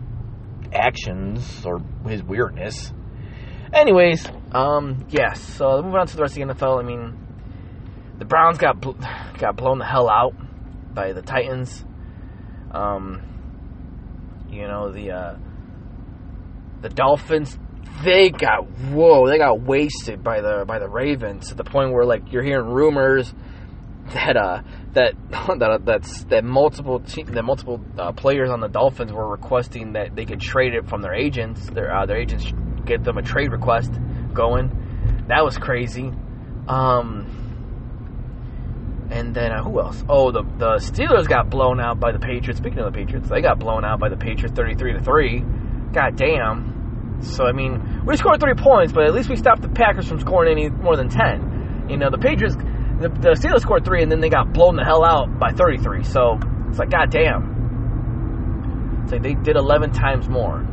actions 0.73 1.65
or 1.65 1.81
his 2.07 2.23
weirdness. 2.23 2.91
Anyways, 3.73 4.27
um, 4.51 5.05
yes. 5.09 5.41
So 5.41 5.81
moving 5.81 5.99
on 5.99 6.07
to 6.07 6.15
the 6.15 6.21
rest 6.21 6.37
of 6.37 6.47
the 6.47 6.53
NFL. 6.53 6.79
I 6.79 6.85
mean, 6.85 7.17
the 8.19 8.25
Browns 8.25 8.57
got 8.57 8.79
bl- 8.79 8.91
got 9.37 9.55
blown 9.55 9.79
the 9.79 9.85
hell 9.85 10.09
out 10.09 10.33
by 10.93 11.13
the 11.13 11.21
Titans. 11.21 11.83
Um, 12.71 13.21
you 14.49 14.67
know 14.67 14.91
the 14.91 15.11
uh, 15.11 15.35
the 16.81 16.89
Dolphins. 16.89 17.57
They 18.03 18.29
got 18.29 18.69
whoa. 18.69 19.27
They 19.27 19.37
got 19.37 19.61
wasted 19.61 20.23
by 20.23 20.41
the 20.41 20.65
by 20.67 20.79
the 20.79 20.89
Ravens 20.89 21.49
to 21.49 21.55
the 21.55 21.63
point 21.63 21.91
where 21.93 22.05
like 22.05 22.31
you're 22.31 22.43
hearing 22.43 22.67
rumors 22.67 23.33
that 24.13 24.35
uh 24.37 24.61
that 24.93 25.13
that 25.29 25.81
that's 25.85 26.23
that 26.25 26.43
multiple 26.43 26.99
that 26.99 27.43
multiple 27.43 27.81
uh, 27.97 28.11
players 28.11 28.49
on 28.49 28.59
the 28.59 28.67
Dolphins 28.67 29.11
were 29.11 29.29
requesting 29.29 29.93
that 29.93 30.15
they 30.15 30.25
could 30.25 30.39
trade 30.39 30.73
it 30.73 30.87
from 30.87 31.01
their 31.01 31.13
agents. 31.13 31.65
Their 31.69 31.95
uh, 31.95 32.05
their 32.05 32.17
agents 32.17 32.45
get 32.85 33.03
them 33.03 33.17
a 33.17 33.21
trade 33.21 33.51
request 33.51 33.91
going. 34.33 35.25
That 35.27 35.43
was 35.43 35.57
crazy. 35.57 36.11
Um, 36.67 37.43
and 39.11 39.33
then 39.35 39.51
uh, 39.51 39.63
who 39.63 39.79
else? 39.79 40.03
Oh, 40.09 40.31
the 40.31 40.43
the 40.57 40.77
Steelers 40.77 41.27
got 41.27 41.49
blown 41.49 41.79
out 41.79 41.99
by 41.99 42.11
the 42.11 42.19
Patriots. 42.19 42.59
Speaking 42.59 42.79
of 42.79 42.91
the 42.91 42.97
Patriots, 42.97 43.29
they 43.29 43.41
got 43.41 43.59
blown 43.59 43.85
out 43.85 43.99
by 43.99 44.09
the 44.09 44.17
Patriots, 44.17 44.53
thirty-three 44.55 44.93
to 44.93 45.01
three. 45.01 45.43
God 45.93 46.15
damn. 46.15 47.19
So 47.21 47.45
I 47.45 47.51
mean, 47.51 48.03
we 48.05 48.17
scored 48.17 48.39
three 48.39 48.55
points, 48.55 48.91
but 48.91 49.05
at 49.05 49.13
least 49.13 49.29
we 49.29 49.35
stopped 49.35 49.61
the 49.61 49.69
Packers 49.69 50.07
from 50.07 50.19
scoring 50.19 50.51
any 50.51 50.69
more 50.69 50.97
than 50.97 51.09
ten. 51.09 51.85
You 51.89 51.97
know, 51.97 52.09
the 52.09 52.17
Patriots 52.17 52.55
the, 52.99 53.09
the 53.09 53.29
Steelers 53.31 53.61
scored 53.61 53.85
three, 53.85 54.01
and 54.03 54.11
then 54.11 54.19
they 54.19 54.29
got 54.29 54.53
blown 54.53 54.75
the 54.75 54.83
hell 54.83 55.03
out 55.03 55.39
by 55.39 55.51
33. 55.51 56.03
So 56.03 56.39
it's 56.69 56.79
like, 56.79 56.89
god 56.89 57.09
damn. 57.11 59.01
It's 59.03 59.11
like 59.11 59.23
they 59.23 59.33
did 59.33 59.55
11 59.55 59.91
times 59.91 60.29
more. 60.29 60.65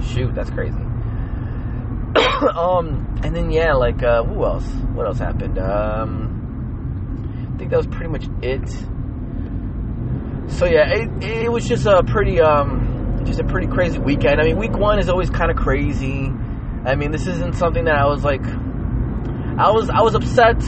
Shoot, 0.00 0.34
that's 0.34 0.50
crazy. 0.50 0.76
um, 2.54 3.20
and 3.22 3.34
then 3.34 3.50
yeah, 3.50 3.72
like 3.74 4.02
uh, 4.02 4.22
who 4.24 4.44
else? 4.44 4.66
What 4.92 5.06
else 5.06 5.18
happened? 5.18 5.58
Um, 5.58 6.28
I 7.54 7.58
think 7.58 7.70
that 7.70 7.76
was 7.76 7.86
pretty 7.86 8.08
much 8.08 8.26
it. 8.42 8.68
So 10.50 10.66
yeah, 10.66 10.92
it, 10.92 11.24
it 11.24 11.50
was 11.50 11.66
just 11.66 11.86
a 11.86 12.02
pretty 12.02 12.40
um, 12.40 13.22
just 13.24 13.40
a 13.40 13.44
pretty 13.44 13.68
crazy 13.68 13.98
weekend. 13.98 14.40
I 14.40 14.44
mean, 14.44 14.58
week 14.58 14.76
one 14.76 14.98
is 14.98 15.08
always 15.08 15.30
kind 15.30 15.50
of 15.50 15.56
crazy. 15.56 16.30
I 16.84 16.96
mean, 16.96 17.12
this 17.12 17.26
isn't 17.26 17.54
something 17.54 17.84
that 17.84 17.94
I 17.94 18.06
was 18.06 18.22
like, 18.24 18.44
I 18.44 19.70
was 19.70 19.88
I 19.88 20.02
was 20.02 20.14
upset 20.14 20.60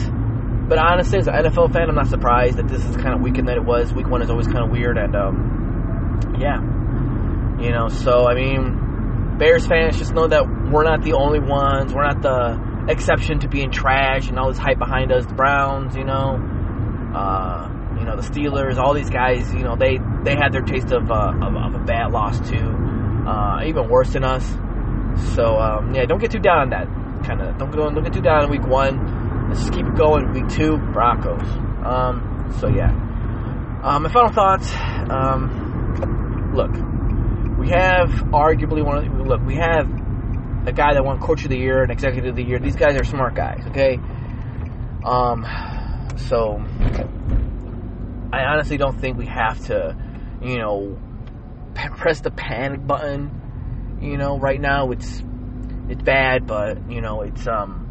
but 0.67 0.79
honestly, 0.79 1.19
as 1.19 1.27
an 1.27 1.35
NFL 1.35 1.73
fan, 1.73 1.89
I'm 1.89 1.95
not 1.95 2.07
surprised 2.07 2.57
that 2.57 2.67
this 2.67 2.83
is 2.83 2.95
kind 2.95 3.13
of 3.13 3.21
weekend 3.21 3.47
that 3.49 3.57
it 3.57 3.63
was. 3.63 3.93
Week 3.93 4.07
one 4.07 4.21
is 4.23 4.29
always 4.29 4.47
kind 4.47 4.59
of 4.59 4.71
weird, 4.71 4.97
and 4.97 5.15
um, 5.15 6.37
yeah, 6.39 6.59
you 7.63 7.71
know. 7.71 7.87
So 7.87 8.27
I 8.27 8.33
mean, 8.33 9.37
Bears 9.37 9.67
fans 9.67 9.97
just 9.97 10.13
know 10.13 10.27
that 10.27 10.43
we're 10.71 10.83
not 10.83 11.03
the 11.03 11.13
only 11.13 11.39
ones. 11.39 11.93
We're 11.93 12.03
not 12.03 12.21
the 12.21 12.89
exception 12.89 13.39
to 13.39 13.47
being 13.47 13.69
trash 13.69 14.27
and 14.27 14.39
all 14.39 14.49
this 14.49 14.57
hype 14.57 14.79
behind 14.79 15.11
us. 15.11 15.25
The 15.27 15.35
Browns, 15.35 15.95
you 15.95 16.03
know, 16.03 16.41
uh, 17.15 17.69
you 17.99 18.05
know, 18.05 18.15
the 18.15 18.23
Steelers, 18.23 18.77
all 18.77 18.95
these 18.95 19.11
guys, 19.11 19.53
you 19.53 19.63
know, 19.63 19.75
they 19.75 19.99
they 20.23 20.35
had 20.35 20.51
their 20.51 20.63
taste 20.63 20.91
of 20.91 21.11
uh, 21.11 21.31
of, 21.41 21.55
of, 21.55 21.75
a 21.75 21.83
bad 21.85 22.11
loss 22.11 22.39
too, 22.39 22.75
uh, 23.27 23.63
even 23.65 23.87
worse 23.87 24.13
than 24.13 24.23
us. 24.23 24.43
So 25.35 25.59
um, 25.59 25.93
yeah, 25.93 26.05
don't 26.05 26.19
get 26.19 26.31
too 26.31 26.39
down 26.39 26.57
on 26.57 26.69
that 26.71 26.87
kind 27.23 27.39
of. 27.39 27.55
Don't 27.59 27.69
go. 27.69 27.87
Don't 27.91 28.03
get 28.03 28.13
too 28.13 28.21
down 28.21 28.45
on 28.45 28.49
week 28.49 28.65
one 28.65 29.24
let's 29.47 29.61
just 29.61 29.73
keep 29.73 29.85
it 29.85 29.95
going. 29.95 30.31
Week 30.33 30.47
two, 30.49 30.77
Broncos. 30.77 31.41
Um, 31.85 32.53
so 32.59 32.67
yeah. 32.67 32.91
Um, 33.83 34.03
my 34.03 34.09
final 34.09 34.31
thoughts. 34.31 34.71
Um, 35.09 36.53
look, 36.55 36.71
we 37.57 37.69
have 37.69 38.09
arguably 38.31 38.83
one 38.83 38.97
of 38.97 39.03
the, 39.03 39.23
look. 39.23 39.41
We 39.45 39.55
have 39.55 39.87
a 40.67 40.71
guy 40.71 40.93
that 40.93 41.05
won 41.05 41.19
Coach 41.19 41.43
of 41.43 41.49
the 41.49 41.57
Year 41.57 41.83
and 41.83 41.91
Executive 41.91 42.31
of 42.31 42.35
the 42.35 42.43
Year. 42.43 42.59
These 42.59 42.75
guys 42.75 42.99
are 42.99 43.03
smart 43.03 43.35
guys. 43.35 43.63
Okay. 43.67 43.99
Um, 45.03 45.45
so 46.17 46.63
I 48.33 48.43
honestly 48.45 48.77
don't 48.77 48.99
think 48.99 49.17
we 49.17 49.27
have 49.27 49.63
to, 49.67 49.95
you 50.41 50.57
know, 50.57 50.99
press 51.75 52.21
the 52.21 52.31
panic 52.31 52.85
button. 52.85 53.99
You 54.01 54.17
know, 54.17 54.39
right 54.39 54.59
now 54.59 54.91
it's 54.91 55.23
it's 55.89 56.01
bad, 56.01 56.47
but 56.47 56.89
you 56.89 57.01
know 57.01 57.21
it's 57.21 57.47
um 57.47 57.84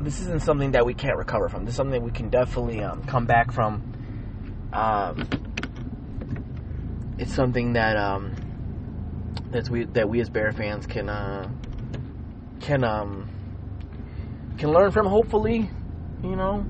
this 0.00 0.20
isn't 0.20 0.42
something 0.42 0.72
that 0.72 0.86
we 0.86 0.94
can't 0.94 1.16
recover 1.16 1.48
from. 1.48 1.64
This 1.64 1.72
is 1.72 1.76
something 1.76 2.02
we 2.02 2.10
can 2.10 2.28
definitely 2.28 2.82
um, 2.82 3.02
come 3.04 3.26
back 3.26 3.52
from. 3.52 3.92
Um, 4.72 5.28
it's 7.18 7.34
something 7.34 7.72
that 7.72 7.96
um, 7.96 8.34
that 9.50 9.68
we 9.68 9.84
that 9.84 10.08
we 10.08 10.20
as 10.20 10.30
Bear 10.30 10.52
fans 10.52 10.86
can 10.86 11.08
uh, 11.08 11.50
can 12.60 12.84
um, 12.84 13.28
can 14.58 14.70
learn 14.70 14.90
from. 14.92 15.06
Hopefully, 15.06 15.68
you 16.22 16.36
know, 16.36 16.64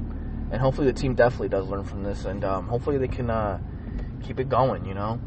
and 0.50 0.60
hopefully 0.60 0.86
the 0.86 0.98
team 0.98 1.14
definitely 1.14 1.48
does 1.48 1.66
learn 1.68 1.84
from 1.84 2.02
this, 2.02 2.24
and 2.24 2.44
um, 2.44 2.66
hopefully 2.66 2.98
they 2.98 3.08
can 3.08 3.28
uh, 3.28 3.60
keep 4.22 4.40
it 4.40 4.48
going. 4.48 4.84
You 4.86 4.94
know, 4.94 5.20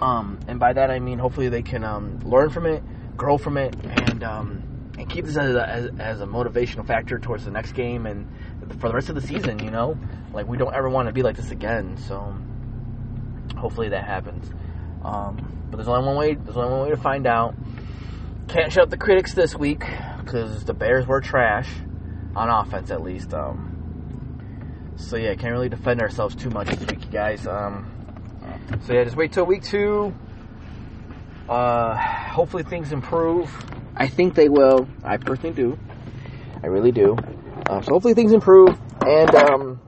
um, 0.00 0.40
and 0.48 0.58
by 0.58 0.72
that 0.72 0.90
I 0.90 0.98
mean 0.98 1.18
hopefully 1.18 1.48
they 1.48 1.62
can 1.62 1.84
um, 1.84 2.18
learn 2.20 2.50
from 2.50 2.66
it, 2.66 2.82
grow 3.16 3.38
from 3.38 3.56
it, 3.56 3.76
and 3.84 4.24
um, 4.24 4.67
and 4.98 5.08
keep 5.08 5.24
this 5.24 5.36
as 5.36 5.54
a, 5.54 5.68
as, 5.68 5.90
as, 5.98 6.20
a 6.20 6.26
motivational 6.26 6.84
factor 6.86 7.18
towards 7.18 7.44
the 7.44 7.50
next 7.50 7.72
game 7.72 8.04
and 8.06 8.28
for 8.80 8.88
the 8.88 8.94
rest 8.94 9.08
of 9.08 9.14
the 9.14 9.20
season. 9.20 9.58
You 9.60 9.70
know, 9.70 9.96
like 10.32 10.46
we 10.48 10.58
don't 10.58 10.74
ever 10.74 10.88
want 10.88 11.08
to 11.08 11.12
be 11.12 11.22
like 11.22 11.36
this 11.36 11.50
again. 11.52 11.96
So 11.96 12.36
hopefully 13.56 13.90
that 13.90 14.04
happens. 14.04 14.50
Um, 15.04 15.66
but 15.70 15.76
there's 15.76 15.88
only 15.88 16.06
one 16.06 16.16
way. 16.16 16.34
There's 16.34 16.56
only 16.56 16.70
one 16.70 16.82
way 16.82 16.90
to 16.90 16.96
find 16.96 17.26
out. 17.26 17.54
Can't 18.48 18.72
shut 18.72 18.84
up 18.84 18.90
the 18.90 18.96
critics 18.96 19.34
this 19.34 19.54
week 19.54 19.84
because 20.24 20.64
the 20.64 20.74
Bears 20.74 21.06
were 21.06 21.20
trash 21.20 21.68
on 22.34 22.48
offense, 22.48 22.90
at 22.90 23.02
least. 23.02 23.32
Um, 23.34 24.94
so 24.96 25.16
yeah, 25.16 25.34
can't 25.34 25.52
really 25.52 25.68
defend 25.68 26.00
ourselves 26.00 26.34
too 26.34 26.50
much 26.50 26.68
this 26.68 26.80
week, 26.90 27.10
guys. 27.10 27.46
Um, 27.46 27.88
so 28.84 28.94
yeah, 28.94 29.04
just 29.04 29.16
wait 29.16 29.32
till 29.32 29.44
week 29.44 29.62
two. 29.62 30.14
Uh, 31.48 31.94
hopefully 31.96 32.64
things 32.64 32.92
improve. 32.92 33.50
I 33.98 34.06
think 34.06 34.34
they 34.34 34.48
will. 34.48 34.88
I 35.02 35.16
personally 35.16 35.54
do. 35.54 35.76
I 36.62 36.68
really 36.68 36.92
do. 36.92 37.16
Um, 37.68 37.82
so 37.82 37.92
hopefully 37.92 38.14
things 38.14 38.32
improve, 38.32 38.78
and 39.04 39.34
um, 39.34 39.80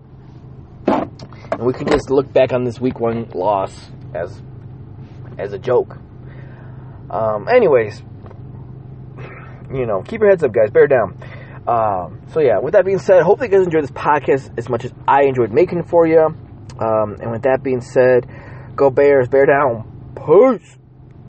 and 0.87 1.61
we 1.61 1.73
can 1.73 1.87
just 1.87 2.11
look 2.11 2.33
back 2.33 2.53
on 2.53 2.65
this 2.65 2.81
week 2.81 2.99
one 2.99 3.29
loss 3.31 3.91
as 4.13 4.43
as 5.39 5.53
a 5.53 5.59
joke. 5.59 5.97
Um, 7.09 7.49
anyways, 7.49 8.03
you 9.73 9.87
know, 9.87 10.03
keep 10.03 10.21
your 10.21 10.31
heads 10.31 10.43
up, 10.43 10.53
guys. 10.53 10.71
Bear 10.71 10.89
down. 10.89 11.17
Um, 11.69 12.21
so 12.33 12.41
yeah, 12.41 12.59
with 12.59 12.73
that 12.73 12.85
being 12.85 12.99
said, 12.99 13.23
hopefully 13.23 13.49
you 13.49 13.57
guys 13.57 13.67
enjoyed 13.67 13.85
this 13.85 13.93
podcast 13.93 14.59
as 14.59 14.69
much 14.69 14.85
as 14.85 14.93
I 15.07 15.23
enjoyed 15.25 15.53
making 15.53 15.85
for 15.85 16.07
you. 16.07 16.21
Um, 16.81 17.17
and 17.21 17.31
with 17.31 17.43
that 17.43 17.63
being 17.63 17.81
said, 17.81 18.27
go 18.75 18.91
Bears, 18.91 19.29
bear 19.29 19.47
down. 19.47 19.87
Peace. 20.17 20.80